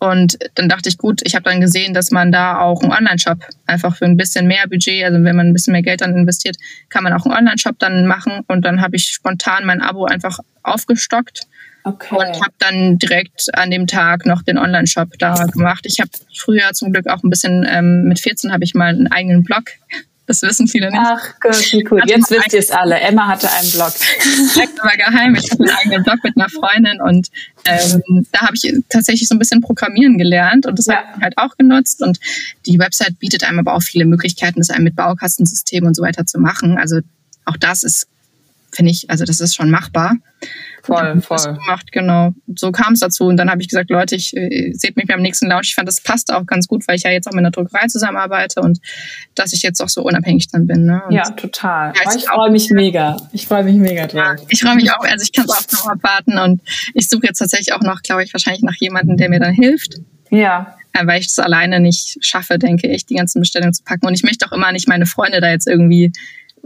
[0.00, 3.46] Und dann dachte ich, gut, ich habe dann gesehen, dass man da auch einen Online-Shop
[3.66, 6.56] einfach für ein bisschen mehr Budget, also wenn man ein bisschen mehr Geld dann investiert,
[6.88, 8.40] kann man auch einen Online-Shop dann machen.
[8.48, 11.42] Und dann habe ich spontan mein Abo einfach aufgestockt
[11.84, 12.16] okay.
[12.16, 15.84] und habe dann direkt an dem Tag noch den Online-Shop da gemacht.
[15.84, 19.12] Ich habe früher zum Glück auch ein bisschen, ähm, mit 14 habe ich mal einen
[19.12, 19.64] eigenen Blog
[20.30, 21.00] das wissen viele nicht.
[21.02, 22.00] Ach Gott, wie cool.
[22.06, 23.00] Jetzt wisst ihr es alle.
[23.00, 23.92] Emma hatte einen Blog.
[24.54, 25.34] Direkt aber geheim.
[25.34, 27.28] Ich hatte einen eigenen Blog mit einer Freundin und
[27.64, 30.98] ähm, da habe ich tatsächlich so ein bisschen Programmieren gelernt und das ja.
[30.98, 32.00] habe ich halt auch genutzt.
[32.00, 32.20] Und
[32.64, 36.24] die Website bietet einem aber auch viele Möglichkeiten, das einem mit Baukastensystem und so weiter
[36.26, 36.78] zu machen.
[36.78, 37.00] Also
[37.44, 38.06] auch das ist,
[38.70, 40.16] finde ich, also das ist schon machbar.
[40.82, 41.54] Voll, voll.
[41.54, 42.32] gemacht, genau.
[42.56, 43.26] So kam es dazu.
[43.26, 45.68] Und dann habe ich gesagt, Leute, ich äh, seht mich beim nächsten Launch.
[45.68, 47.86] Ich fand, das passt auch ganz gut, weil ich ja jetzt auch mit einer Druckerei
[47.86, 48.80] zusammenarbeite und
[49.34, 50.86] dass ich jetzt auch so unabhängig dann bin.
[50.86, 51.02] Ne?
[51.10, 51.92] ja, total.
[51.94, 53.16] Ja, ich freue mich mega.
[53.32, 54.38] Ich freue mich mega drauf.
[54.38, 55.04] Ja, ich freue mich auch.
[55.04, 56.38] Also ich kann es auch noch abwarten.
[56.38, 56.62] Und
[56.94, 59.96] ich suche jetzt tatsächlich auch noch, glaube ich, wahrscheinlich nach jemandem, der mir dann hilft.
[60.30, 60.76] Ja.
[60.94, 61.06] ja.
[61.06, 64.06] Weil ich es alleine nicht schaffe, denke ich, die ganzen Bestellungen zu packen.
[64.06, 66.12] Und ich möchte auch immer nicht meine Freunde da jetzt irgendwie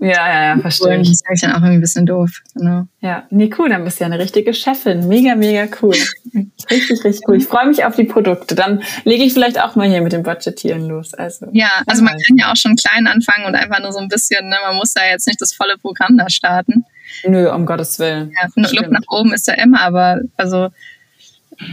[0.01, 1.11] ja, ja, ja, verstehe ich.
[1.11, 2.42] Das ist dann auch irgendwie ein bisschen doof.
[2.55, 2.86] Genau.
[3.01, 5.07] Ja, nee, cool, dann bist du ja eine richtige Chefin.
[5.09, 5.95] Mega, mega cool.
[6.70, 7.36] richtig, richtig cool.
[7.36, 8.55] Ich freue mich auf die Produkte.
[8.55, 11.14] Dann lege ich vielleicht auch mal hier mit dem Budgetieren los.
[11.14, 14.09] Also, ja, also man kann ja auch schon klein anfangen und einfach nur so ein
[14.09, 16.84] bisschen, ne, man muss ja jetzt nicht das volle Programm da starten.
[17.26, 18.32] Nö, um Gottes Willen.
[18.34, 20.70] Ja, Luft nach oben ist ja immer, aber also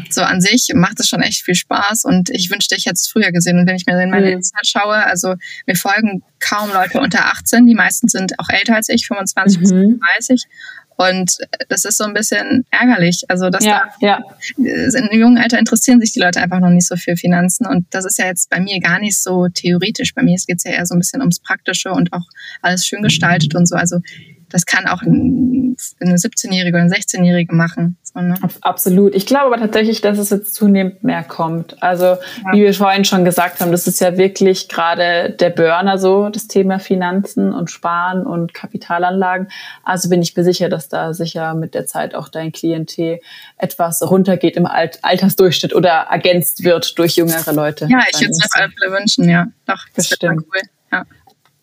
[0.09, 3.07] so an sich macht es schon echt viel Spaß und ich wünschte, ich hätte es
[3.07, 3.59] früher gesehen.
[3.59, 4.33] Und wenn ich mir in meine mhm.
[4.33, 8.89] Insta schaue, also mir folgen kaum Leute unter 18, die meisten sind auch älter als
[8.89, 9.61] ich, 25 mhm.
[9.61, 10.47] bis 30.
[10.97, 11.37] Und
[11.69, 13.23] das ist so ein bisschen ärgerlich.
[13.27, 14.23] Also, dass ja, da ja.
[14.57, 17.65] im jungen Alter interessieren sich die Leute einfach noch nicht so für Finanzen.
[17.65, 20.13] Und das ist ja jetzt bei mir gar nicht so theoretisch.
[20.13, 22.25] Bei mir geht es ja eher so ein bisschen ums Praktische und auch
[22.61, 23.75] alles schön gestaltet und so.
[23.75, 23.99] Also
[24.51, 25.75] das kann auch eine
[26.17, 27.97] 17-Jährige oder eine 16-Jährige machen.
[28.03, 28.35] So, ne?
[28.61, 29.15] Absolut.
[29.15, 31.81] Ich glaube aber tatsächlich, dass es jetzt zunehmend mehr kommt.
[31.81, 32.17] Also, ja.
[32.51, 36.47] wie wir vorhin schon gesagt haben, das ist ja wirklich gerade der Burner so, das
[36.47, 39.47] Thema Finanzen und Sparen und Kapitalanlagen.
[39.83, 43.19] Also bin ich mir sicher, dass da sicher mit der Zeit auch dein Klientel
[43.57, 47.87] etwas runtergeht im Alt Altersdurchschnitt oder ergänzt wird durch jüngere Leute.
[47.89, 49.47] Ja, ich würde es auf alle Fälle wünschen, ja.
[49.65, 50.43] Doch, das Bestimmt.
[50.53, 50.61] Cool.
[50.91, 51.05] Ja.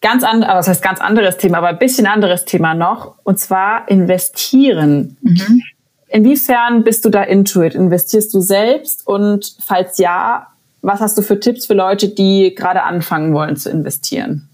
[0.00, 3.16] Ganz anderes, das heißt ganz anderes Thema, aber ein bisschen anderes Thema noch.
[3.24, 5.16] Und zwar investieren.
[5.22, 5.62] Mhm.
[6.08, 7.74] Inwiefern bist du da Intuit?
[7.74, 9.06] Investierst du selbst?
[9.06, 10.48] Und falls ja,
[10.82, 14.48] was hast du für Tipps für Leute, die gerade anfangen wollen zu investieren?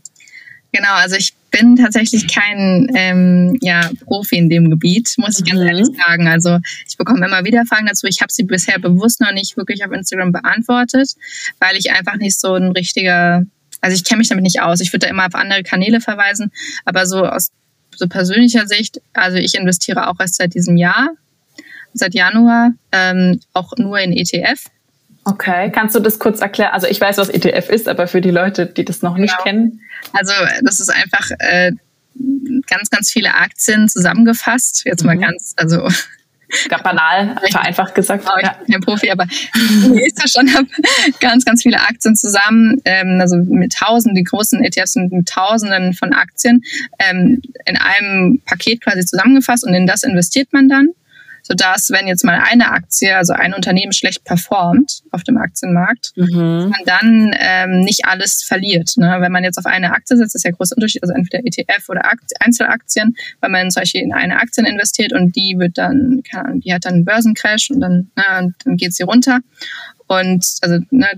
[0.73, 5.61] Genau, also ich bin tatsächlich kein ähm, ja, Profi in dem Gebiet, muss ich ganz
[5.61, 5.69] mhm.
[5.69, 6.27] ehrlich sagen.
[6.27, 8.09] Also ich bekomme immer wieder Fragen dazu.
[8.09, 11.15] Ich habe sie bisher bewusst noch nicht wirklich auf Instagram beantwortet,
[11.61, 13.45] weil ich einfach nicht so ein richtiger
[13.85, 14.81] also ich kenne mich damit nicht aus.
[14.81, 16.51] Ich würde da immer auf andere Kanäle verweisen.
[16.87, 17.51] Aber so aus
[17.95, 21.11] so persönlicher Sicht, also ich investiere auch erst seit diesem Jahr,
[21.93, 24.65] seit Januar, ähm, auch nur in ETF.
[25.25, 26.73] Okay, kannst du das kurz erklären?
[26.73, 29.45] Also ich weiß, was ETF ist, aber für die Leute, die das noch nicht genau.
[29.45, 29.81] kennen.
[30.15, 30.33] Also
[30.63, 31.73] das ist einfach äh,
[32.67, 34.87] ganz, ganz viele Aktien zusammengefasst.
[34.87, 35.09] Jetzt mhm.
[35.09, 35.87] mal ganz, also
[36.83, 38.25] banal, vereinfacht gesagt.
[38.25, 40.67] Genau, ich bin kein Profi, aber ich ist ja schon habe
[41.21, 45.95] ganz, ganz viele Aktien zusammen, ähm, also mit tausenden, die großen ETFs sind mit tausenden
[45.95, 46.63] von Aktien
[46.99, 50.89] ähm, in einem Paket quasi zusammengefasst und in das investiert man dann
[51.47, 56.71] sodass, wenn jetzt mal eine Aktie, also ein Unternehmen schlecht performt auf dem Aktienmarkt, mhm.
[56.71, 58.95] man dann ähm, nicht alles verliert.
[58.97, 59.17] Ne?
[59.21, 62.07] Wenn man jetzt auf eine Aktie setzt, ist ja großer Unterschied, also entweder ETF oder
[62.07, 66.47] Aktien, Einzelaktien, weil man zum Beispiel in eine Aktie investiert und die wird dann, keine
[66.47, 69.41] Ahnung, die hat dann einen Börsencrash und dann, na, ne, dann geht sie runter.
[70.07, 71.09] Und also ne,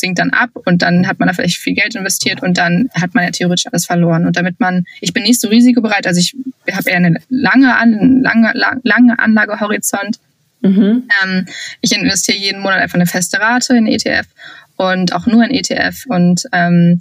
[0.00, 3.14] sinkt dann ab und dann hat man da vielleicht viel Geld investiert und dann hat
[3.14, 4.26] man ja theoretisch alles verloren.
[4.26, 6.36] Und damit man, ich bin nicht so risikobereit, also ich
[6.72, 10.18] habe eher eine lange, an, lange, lange Anlagehorizont.
[10.60, 11.08] Mhm.
[11.22, 11.46] Ähm,
[11.80, 14.26] ich investiere jeden Monat einfach eine feste Rate in ETF
[14.76, 17.00] und auch nur in ETF und ähm,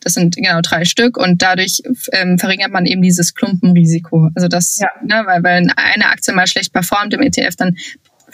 [0.00, 1.80] das sind genau drei Stück und dadurch
[2.12, 4.28] ähm, verringert man eben dieses Klumpenrisiko.
[4.34, 4.90] Also das, ja.
[5.02, 7.76] ne, weil wenn eine Aktie mal schlecht performt im ETF, dann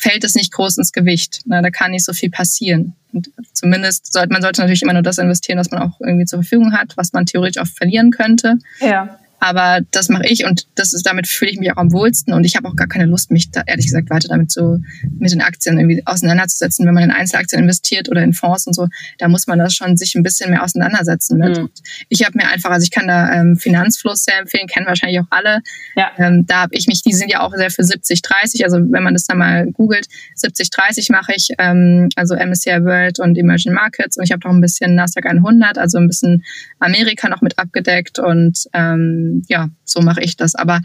[0.00, 1.42] fällt es nicht groß ins Gewicht.
[1.46, 1.62] Ne?
[1.62, 2.94] Da kann nicht so viel passieren.
[3.12, 6.42] Und zumindest sollte man sollte natürlich immer nur das investieren, was man auch irgendwie zur
[6.42, 8.58] Verfügung hat, was man theoretisch auch verlieren könnte.
[8.80, 9.19] Ja.
[9.40, 12.44] Aber das mache ich und das ist, damit fühle ich mich auch am wohlsten und
[12.44, 14.78] ich habe auch gar keine Lust, mich da ehrlich gesagt weiter damit so
[15.18, 16.86] mit den Aktien irgendwie auseinanderzusetzen.
[16.86, 18.86] Wenn man in Einzelaktien investiert oder in Fonds und so,
[19.18, 21.56] da muss man das schon sich ein bisschen mehr auseinandersetzen mit.
[21.56, 21.70] Mhm.
[22.10, 25.30] Ich habe mir einfach, also ich kann da ähm, Finanzfluss sehr empfehlen, kennen wahrscheinlich auch
[25.30, 25.62] alle.
[25.96, 26.10] Ja.
[26.18, 29.02] Ähm, da habe ich mich, die sind ja auch sehr für 70, 30, also wenn
[29.02, 33.72] man das dann mal googelt, 70, 30 mache ich, ähm, also MSCI World und Emerging
[33.72, 36.44] Markets und ich habe noch ein bisschen Nasdaq 100, also ein bisschen
[36.78, 40.54] Amerika noch mit abgedeckt und ähm, ja, so mache ich das.
[40.54, 40.80] Aber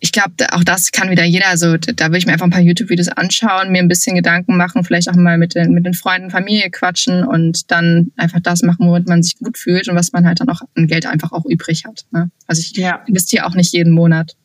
[0.00, 1.48] ich glaube, auch das kann wieder jeder.
[1.48, 4.84] Also da will ich mir einfach ein paar YouTube-Videos anschauen, mir ein bisschen Gedanken machen,
[4.84, 8.86] vielleicht auch mal mit den, mit den Freunden, Familie quatschen und dann einfach das machen,
[8.86, 11.44] womit man sich gut fühlt und was man halt dann auch an Geld einfach auch
[11.46, 12.04] übrig hat.
[12.12, 12.30] Ne?
[12.46, 13.02] Also ich ja.
[13.06, 14.36] investiere auch nicht jeden Monat.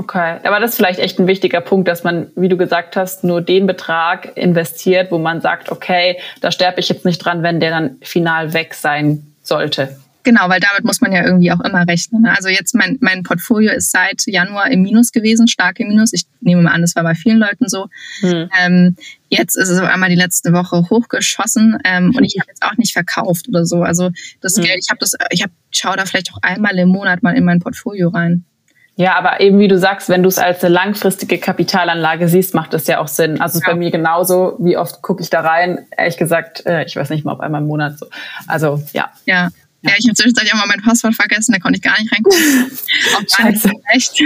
[0.00, 3.24] Okay, aber das ist vielleicht echt ein wichtiger Punkt, dass man, wie du gesagt hast,
[3.24, 7.58] nur den Betrag investiert, wo man sagt, okay, da sterbe ich jetzt nicht dran, wenn
[7.58, 9.96] der dann final weg sein sollte.
[10.28, 12.20] Genau, weil damit muss man ja irgendwie auch immer rechnen.
[12.20, 12.36] Ne?
[12.36, 16.12] Also jetzt mein, mein Portfolio ist seit Januar im Minus gewesen, stark im Minus.
[16.12, 17.86] Ich nehme mal an, das war bei vielen Leuten so.
[18.20, 18.50] Hm.
[18.60, 18.96] Ähm,
[19.30, 22.76] jetzt ist es auf einmal die letzte Woche hochgeschossen ähm, und ich habe jetzt auch
[22.76, 23.80] nicht verkauft oder so.
[23.80, 24.10] Also
[24.42, 24.64] das hm.
[24.64, 27.44] Geld, ich habe das, ich habe schaue da vielleicht auch einmal im Monat mal in
[27.44, 28.44] mein Portfolio rein.
[28.96, 32.74] Ja, aber eben wie du sagst, wenn du es als eine langfristige Kapitalanlage siehst, macht
[32.74, 33.40] das ja auch Sinn.
[33.40, 33.66] Also ja.
[33.66, 34.56] bei mir genauso.
[34.58, 35.86] Wie oft gucke ich da rein?
[35.96, 38.06] Ehrlich gesagt, äh, ich weiß nicht mal, auf einmal im Monat so.
[38.46, 39.10] Also ja.
[39.24, 39.48] Ja,
[39.82, 42.70] ja, ich habe zwischenzeitlich auch mal mein Passwort vergessen, da konnte ich gar nicht reingucken.
[43.16, 43.70] auch Scheiße.
[43.92, 44.22] Echt.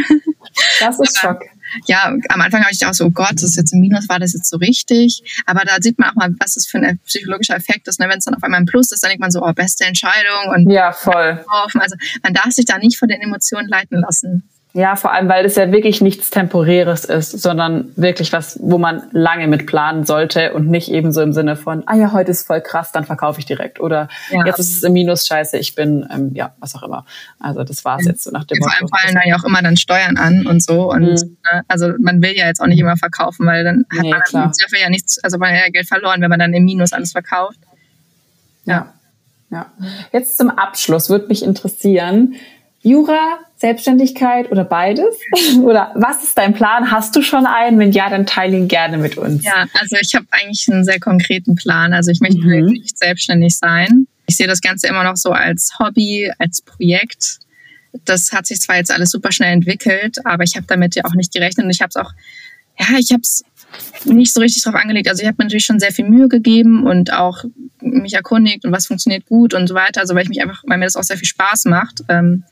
[0.80, 1.40] Das ist Schock.
[1.86, 4.18] Ja, am Anfang habe ich auch so, oh Gott, das ist jetzt ein Minus, war
[4.18, 5.22] das jetzt so richtig?
[5.46, 7.98] Aber da sieht man auch mal, was das für ein psychologischer Effekt ist.
[7.98, 8.08] Ne?
[8.08, 10.54] Wenn es dann auf einmal ein Plus ist, dann denkt man so, oh, beste Entscheidung.
[10.54, 11.44] Und ja, voll.
[11.74, 14.48] Also man darf sich da nicht von den Emotionen leiten lassen.
[14.74, 19.02] Ja, vor allem, weil es ja wirklich nichts Temporäres ist, sondern wirklich was, wo man
[19.12, 22.46] lange mit planen sollte und nicht eben so im Sinne von, ah ja, heute ist
[22.46, 23.80] voll krass, dann verkaufe ich direkt.
[23.80, 24.46] Oder ja.
[24.46, 27.04] jetzt ist es im Minus scheiße, ich bin, ähm, ja, was auch immer.
[27.38, 29.60] Also das war es jetzt so nach dem Vor allem fallen da ja auch immer
[29.60, 30.90] dann Steuern an und so.
[30.90, 31.36] Und mhm.
[31.52, 34.22] ne, also man will ja jetzt auch nicht immer verkaufen, weil dann hat nee, man
[34.22, 34.52] klar.
[34.58, 37.12] dafür ja nichts, also man hat ja Geld verloren, wenn man dann im Minus alles
[37.12, 37.58] verkauft.
[38.64, 38.94] Ja.
[39.50, 39.70] Ja.
[40.12, 42.36] Jetzt zum Abschluss würde mich interessieren,
[42.82, 45.16] Jura, Selbstständigkeit oder beides?
[45.62, 46.90] oder was ist dein Plan?
[46.90, 47.78] Hast du schon einen?
[47.78, 49.44] Wenn ja, dann teile ihn gerne mit uns.
[49.44, 51.92] Ja, also ich habe eigentlich einen sehr konkreten Plan.
[51.92, 52.50] Also ich möchte mhm.
[52.50, 54.06] wirklich selbstständig sein.
[54.26, 57.38] Ich sehe das Ganze immer noch so als Hobby, als Projekt.
[58.04, 61.14] Das hat sich zwar jetzt alles super schnell entwickelt, aber ich habe damit ja auch
[61.14, 62.12] nicht gerechnet und ich habe es auch,
[62.78, 63.44] ja, ich habe es
[64.04, 65.08] nicht so richtig drauf angelegt.
[65.08, 67.44] Also ich habe mir natürlich schon sehr viel Mühe gegeben und auch
[67.80, 70.00] mich erkundigt und was funktioniert gut und so weiter.
[70.00, 72.02] Also weil ich mich einfach, weil mir das auch sehr viel Spaß macht.
[72.08, 72.44] Ähm,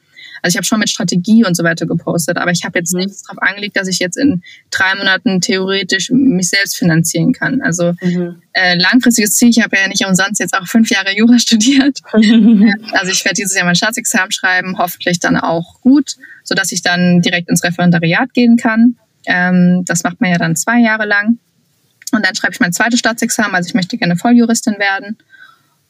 [0.43, 3.01] also ich habe schon mit Strategie und so weiter gepostet, aber ich habe jetzt mhm.
[3.01, 7.61] nichts darauf angelegt, dass ich jetzt in drei Monaten theoretisch mich selbst finanzieren kann.
[7.61, 8.41] Also mhm.
[8.53, 12.01] äh, langfristiges Ziel, ich habe ja nicht umsonst jetzt auch fünf Jahre Jura studiert.
[12.13, 17.21] also ich werde dieses Jahr mein Staatsexamen schreiben, hoffentlich dann auch gut, sodass ich dann
[17.21, 18.97] direkt ins Referendariat gehen kann.
[19.27, 21.39] Ähm, das macht man ja dann zwei Jahre lang.
[22.13, 25.17] Und dann schreibe ich mein zweites Staatsexamen, also ich möchte gerne Volljuristin werden.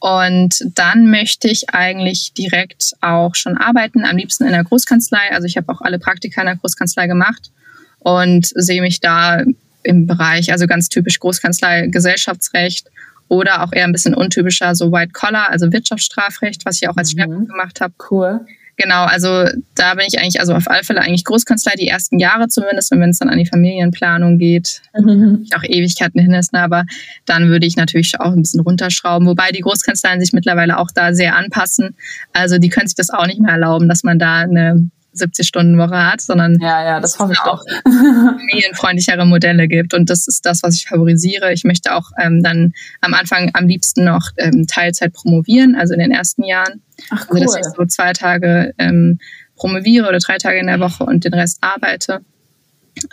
[0.01, 5.31] Und dann möchte ich eigentlich direkt auch schon arbeiten, am liebsten in der Großkanzlei.
[5.31, 7.51] Also ich habe auch alle Praktika in der Großkanzlei gemacht
[7.99, 9.43] und sehe mich da
[9.83, 12.89] im Bereich, also ganz typisch Großkanzlei, Gesellschaftsrecht
[13.27, 17.13] oder auch eher ein bisschen untypischer, so White Collar, also Wirtschaftsstrafrecht, was ich auch als
[17.13, 17.17] mhm.
[17.19, 17.93] Schwerpunkt gemacht habe.
[18.09, 18.41] Cool.
[18.81, 22.47] Genau, also da bin ich eigentlich, also auf alle Fälle eigentlich Großkanzlei, die ersten Jahre
[22.47, 25.45] zumindest, und wenn es dann an die Familienplanung geht, mhm.
[25.55, 26.85] auch Ewigkeiten hin ist, ne, aber
[27.27, 31.13] dann würde ich natürlich auch ein bisschen runterschrauben, wobei die Großkanzleien sich mittlerweile auch da
[31.13, 31.95] sehr anpassen.
[32.33, 36.21] Also die können sich das auch nicht mehr erlauben, dass man da eine 70-Stunden-Woche hat,
[36.21, 39.93] sondern ja, ja, das hoffe ich auch familienfreundlichere Modelle gibt.
[39.93, 41.53] Und das ist das, was ich favorisiere.
[41.53, 45.99] Ich möchte auch ähm, dann am Anfang am liebsten noch ähm, Teilzeit promovieren, also in
[45.99, 46.81] den ersten Jahren.
[47.09, 47.41] Ach, cool.
[47.41, 49.19] Also dass ich so zwei Tage ähm,
[49.55, 52.21] promoviere oder drei Tage in der Woche und den Rest arbeite.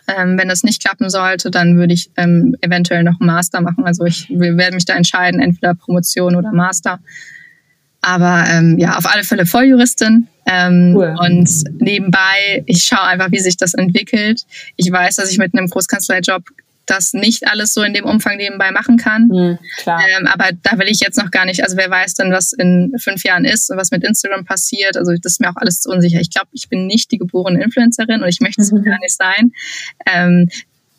[0.09, 3.85] Ähm, wenn das nicht klappen sollte, dann würde ich ähm, eventuell noch einen Master machen.
[3.85, 6.99] Also ich werde mich da entscheiden, entweder Promotion oder Master.
[8.01, 10.29] Aber ähm, ja, auf alle Fälle Volljuristin.
[10.47, 11.15] Ähm, cool.
[11.19, 14.45] Und nebenbei, ich schaue einfach, wie sich das entwickelt.
[14.77, 16.43] Ich weiß, dass ich mit einem Großkanzleijob
[16.89, 19.29] das nicht alles so in dem Umfang nebenbei machen kann.
[19.29, 22.53] Mhm, ähm, aber da will ich jetzt noch gar nicht, also wer weiß denn, was
[22.53, 24.97] in fünf Jahren ist und was mit Instagram passiert.
[24.97, 26.21] Also das ist mir auch alles zu unsicher.
[26.21, 28.83] Ich glaube, ich bin nicht die geborene Influencerin und ich möchte es mhm.
[28.85, 29.53] gar nicht sein.
[30.07, 30.49] Ähm,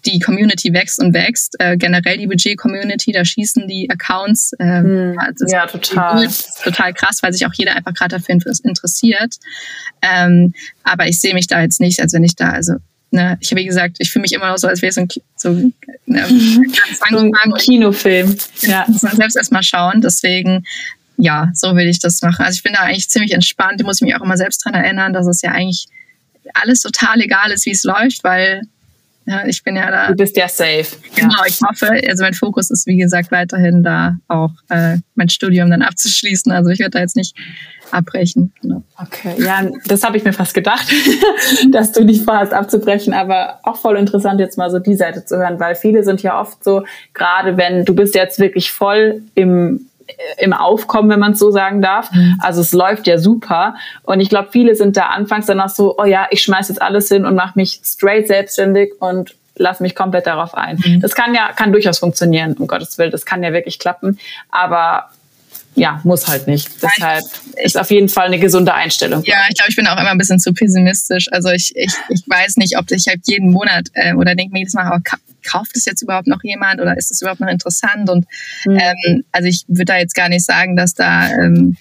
[0.06, 1.56] die Community wächst und wächst.
[1.60, 4.54] Äh, generell die Budget-Community, da schießen die Accounts.
[4.54, 5.18] Äh, hm,
[5.48, 6.28] ja, total.
[6.64, 9.36] Total krass, weil sich auch jeder einfach gerade dafür interessiert.
[10.02, 12.76] Ähm, aber ich sehe mich da jetzt nicht, als wenn ich da, also
[13.12, 15.02] Ne, ich habe wie gesagt, ich fühle mich immer noch so, als wäre es so
[15.02, 15.50] ein, so,
[16.06, 16.28] ne,
[17.10, 18.38] so ein Kinofilm.
[18.62, 20.02] Ja, muss man selbst erstmal schauen.
[20.02, 20.64] Deswegen,
[21.18, 22.46] ja, so will ich das machen.
[22.46, 23.82] Also ich bin da eigentlich ziemlich entspannt.
[23.82, 25.88] Ich muss mich auch immer selbst dran erinnern, dass es ja eigentlich
[26.54, 28.62] alles total egal ist, wie es läuft, weil
[29.26, 30.08] ja, ich bin ja da.
[30.08, 30.88] Du bist ja safe.
[31.16, 31.46] Genau, ja.
[31.48, 35.84] ich hoffe, also mein Fokus ist wie gesagt weiterhin da auch äh, mein Studium dann
[35.84, 36.52] abzuschließen.
[36.52, 37.36] Also ich werde da jetzt nicht
[37.92, 38.54] abbrechen.
[38.62, 38.84] Genau.
[39.02, 40.88] Okay, ja, das habe ich mir fast gedacht,
[41.72, 45.38] dass du nicht vorhast abzubrechen, aber auch voll interessant jetzt mal so die Seite zu
[45.38, 46.84] hören, weil viele sind ja oft so,
[47.14, 49.86] gerade wenn du bist jetzt wirklich voll im
[50.38, 52.12] im Aufkommen, wenn man es so sagen darf.
[52.12, 52.40] Mhm.
[52.42, 53.76] Also es läuft ja super.
[54.04, 56.82] Und ich glaube, viele sind da anfangs dann auch so, oh ja, ich schmeiß jetzt
[56.82, 60.82] alles hin und mache mich straight selbstständig und lass mich komplett darauf ein.
[60.84, 61.02] Mhm.
[61.02, 63.12] Das kann ja, kann durchaus funktionieren, um Gottes Willen.
[63.12, 64.18] Das kann ja wirklich klappen.
[64.50, 65.10] Aber
[65.80, 66.70] ja, muss halt nicht.
[66.82, 67.24] Deshalb
[67.64, 69.24] ist auf jeden Fall eine gesunde Einstellung.
[69.26, 71.32] Ja, ich glaube, ich bin auch immer ein bisschen zu pessimistisch.
[71.32, 74.60] Also ich, ich, ich weiß nicht, ob ich halt jeden Monat äh, oder denke mir
[74.60, 75.00] jedes Mal, oh,
[75.44, 78.10] kauft es jetzt überhaupt noch jemand oder ist es überhaupt noch interessant?
[78.10, 78.26] Und
[78.66, 78.78] mhm.
[78.78, 81.78] ähm, also ich würde da jetzt gar nicht sagen, dass da ähm,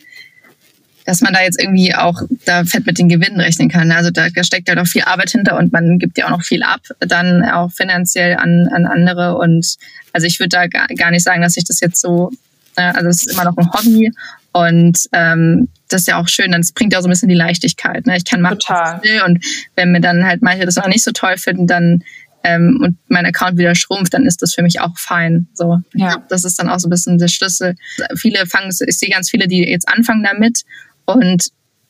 [1.05, 3.91] dass man da jetzt irgendwie auch da fett mit den Gewinnen rechnen kann.
[3.93, 6.63] Also da, steckt halt auch viel Arbeit hinter und man gibt ja auch noch viel
[6.63, 9.39] ab, dann auch finanziell an, an andere.
[9.39, 9.77] Und
[10.13, 12.31] also ich würde da gar, gar nicht sagen, dass ich das jetzt so
[12.79, 12.95] Ne?
[12.95, 14.13] Also es ist immer noch ein Hobby
[14.53, 17.35] und ähm, das ist ja auch schön, das bringt ja auch so ein bisschen die
[17.35, 18.07] Leichtigkeit.
[18.07, 18.17] Ne?
[18.17, 18.95] Ich kann machen, Total.
[18.95, 19.45] was ich will und
[19.77, 22.03] wenn mir dann halt manche das noch nicht so toll finden, dann
[22.45, 25.49] ähm, und mein Account wieder schrumpft, dann ist das für mich auch fein.
[25.55, 26.23] So, ja.
[26.29, 27.75] das ist dann auch so ein bisschen der Schlüssel.
[28.17, 30.63] Viele fangen, ich sehe ganz viele, die jetzt anfangen damit
[31.05, 31.49] und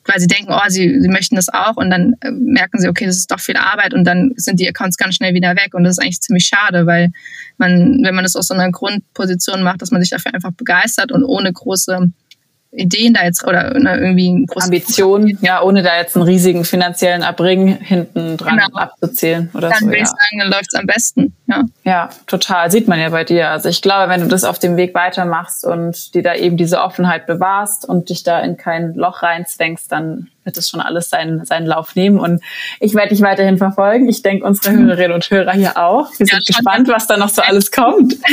[0.09, 1.77] weil sie denken, oh, sie, sie möchten das auch.
[1.77, 3.93] Und dann äh, merken sie, okay, das ist doch viel Arbeit.
[3.93, 5.73] Und dann sind die Accounts ganz schnell wieder weg.
[5.73, 7.11] Und das ist eigentlich ziemlich schade, weil
[7.57, 11.11] man, wenn man das aus so einer Grundposition macht, dass man sich dafür einfach begeistert
[11.11, 12.11] und ohne große
[12.71, 17.67] Ideen da jetzt oder ne, irgendwie Ambitionen, ja, ohne da jetzt einen riesigen finanziellen Abbring
[17.77, 18.77] hinten dran genau.
[18.77, 19.85] abzuzählen oder dann so.
[19.85, 20.03] Dann würde ja.
[20.03, 21.35] ich sagen, dann läuft es am besten.
[21.47, 21.63] Ja.
[21.83, 22.69] ja, total.
[22.69, 23.49] Sieht man ja bei dir.
[23.49, 26.81] Also ich glaube, wenn du das auf dem Weg weitermachst und dir da eben diese
[26.81, 31.45] Offenheit bewahrst und dich da in kein Loch reinzwängst, dann wird es schon alles seinen,
[31.45, 32.19] seinen Lauf nehmen.
[32.19, 32.41] Und
[32.79, 34.09] ich werde dich weiterhin verfolgen.
[34.09, 36.09] Ich denke, unsere Hörerinnen und Hörer hier auch.
[36.17, 38.15] Wir ja, sind gespannt, was da noch so alles kommt.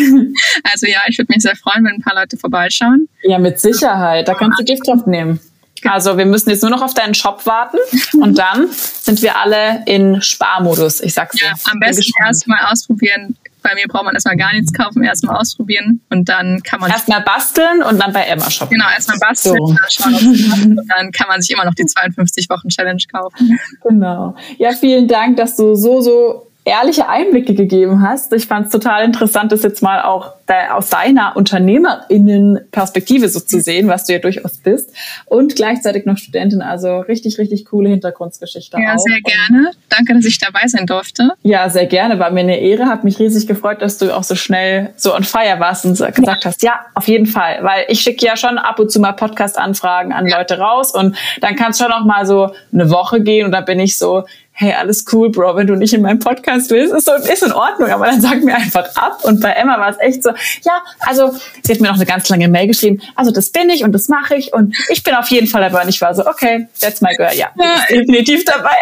[0.73, 3.09] Also ja, ich würde mich sehr freuen, wenn ein paar Leute vorbeischauen.
[3.23, 4.27] Ja, mit Sicherheit.
[4.29, 5.41] Da kannst du Gift drauf nehmen.
[5.85, 7.79] Also wir müssen jetzt nur noch auf deinen Shop warten
[8.21, 11.01] und dann sind wir alle in Sparmodus.
[11.01, 11.47] Ich sag's dir.
[11.47, 13.37] Ja, am besten erstmal ausprobieren,
[13.67, 16.91] bei mir braucht man erstmal gar nichts kaufen, erstmal ausprobieren und dann kann man.
[16.91, 18.79] Erstmal basteln und dann bei Emma shoppen.
[18.79, 19.75] Genau, erstmal basteln so.
[19.75, 23.59] dann schauen, und dann kann man sich immer noch die 52 Wochen Challenge kaufen.
[23.83, 24.37] Genau.
[24.59, 28.33] Ja, vielen Dank, dass du so, so ehrliche Einblicke gegeben hast.
[28.33, 30.33] Ich fand es total interessant, das jetzt mal auch
[30.71, 34.93] aus deiner Unternehmerinnenperspektive so zu sehen, was du ja durchaus bist.
[35.27, 38.79] Und gleichzeitig noch Studentin, also richtig, richtig coole Hintergrundgeschichte.
[38.81, 38.99] Ja, auch.
[38.99, 39.71] sehr gerne.
[39.89, 41.33] Danke, dass ich dabei sein durfte.
[41.43, 42.19] Ja, sehr gerne.
[42.19, 42.87] War mir eine Ehre.
[42.87, 46.45] Hat mich riesig gefreut, dass du auch so schnell so on fire warst und gesagt
[46.45, 46.51] ja.
[46.51, 47.59] hast, ja, auf jeden Fall.
[47.63, 50.39] Weil ich schicke ja schon ab und zu mal Podcast-Anfragen an ja.
[50.39, 53.65] Leute raus und dann kann es schon auch mal so eine Woche gehen und dann
[53.65, 54.25] bin ich so,
[54.59, 57.53] hey, alles cool, Bro, wenn du nicht in meinem Podcast willst, ist, so, ist in
[57.53, 59.23] Ordnung, aber dann sag mir einfach ab.
[59.23, 60.31] Und bei Emma war es echt so,
[60.63, 63.85] ja, also sie hat mir noch eine ganz lange Mail geschrieben, also das bin ich
[63.85, 65.83] und das mache ich und ich bin auf jeden Fall dabei.
[65.83, 68.77] Und ich war so, okay, that's my girl, ja, ja definitiv dabei.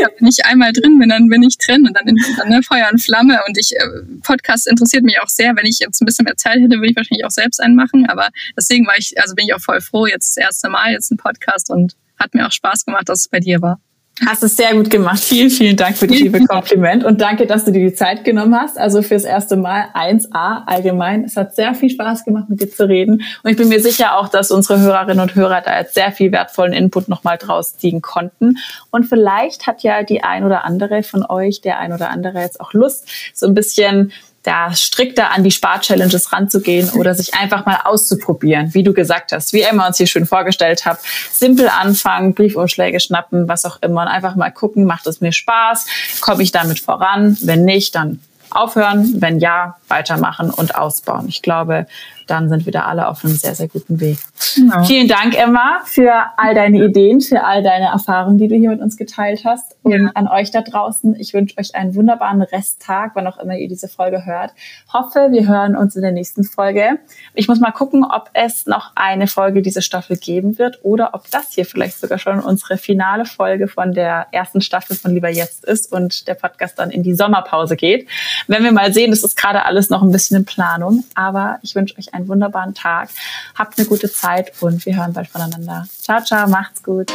[0.00, 2.62] Ja, wenn ich einmal drin bin, dann bin ich drin und dann, in, dann ne,
[2.62, 3.40] Feuer und Flamme.
[3.48, 3.78] Und ich, äh,
[4.22, 5.56] Podcast interessiert mich auch sehr.
[5.56, 8.06] Wenn ich jetzt ein bisschen mehr Zeit hätte, würde ich wahrscheinlich auch selbst einen machen.
[8.08, 11.10] Aber deswegen war ich, also bin ich auch voll froh, jetzt das erste Mal jetzt
[11.10, 13.80] ein Podcast und hat mir auch Spaß gemacht, dass es bei dir war.
[14.24, 15.18] Hast es sehr gut gemacht.
[15.18, 18.58] Vielen, vielen Dank für das liebe Kompliment und danke, dass du dir die Zeit genommen
[18.58, 18.78] hast.
[18.78, 21.24] Also fürs erste Mal 1A allgemein.
[21.24, 23.22] Es hat sehr viel Spaß gemacht, mit dir zu reden.
[23.42, 26.32] Und ich bin mir sicher auch, dass unsere Hörerinnen und Hörer da jetzt sehr viel
[26.32, 28.56] wertvollen Input nochmal draus ziehen konnten.
[28.90, 32.58] Und vielleicht hat ja die ein oder andere von euch, der ein oder andere jetzt
[32.60, 34.12] auch Lust, so ein bisschen
[34.46, 39.52] da strikter an die Spar-Challenges ranzugehen oder sich einfach mal auszuprobieren, wie du gesagt hast,
[39.52, 40.98] wie Emma uns hier schön vorgestellt hat.
[41.32, 45.86] Simpel anfangen, Briefumschläge schnappen, was auch immer und einfach mal gucken, macht es mir Spaß,
[46.20, 48.20] komme ich damit voran, wenn nicht, dann
[48.50, 51.26] aufhören, wenn ja, weitermachen und ausbauen.
[51.28, 51.86] Ich glaube,
[52.26, 54.18] dann sind wir da alle auf einem sehr, sehr guten Weg.
[54.54, 54.84] Genau.
[54.84, 58.80] Vielen Dank, Emma, für all deine Ideen, für all deine Erfahrungen, die du hier mit
[58.80, 59.76] uns geteilt hast.
[59.82, 60.10] Und ja.
[60.14, 63.88] an euch da draußen, ich wünsche euch einen wunderbaren Resttag, wann auch immer ihr diese
[63.88, 64.52] Folge hört.
[64.92, 66.98] Hoffe, wir hören uns in der nächsten Folge.
[67.34, 71.30] Ich muss mal gucken, ob es noch eine Folge dieser Staffel geben wird oder ob
[71.30, 75.64] das hier vielleicht sogar schon unsere finale Folge von der ersten Staffel von Lieber Jetzt
[75.64, 78.08] ist und der Podcast dann in die Sommerpause geht.
[78.46, 81.74] Wenn wir mal sehen, das ist gerade alles noch ein bisschen in Planung, aber ich
[81.74, 83.10] wünsche euch einen wunderbaren Tag.
[83.54, 85.86] Habt eine gute Zeit und wir hören bald voneinander.
[86.00, 87.12] Ciao, ciao, macht's gut.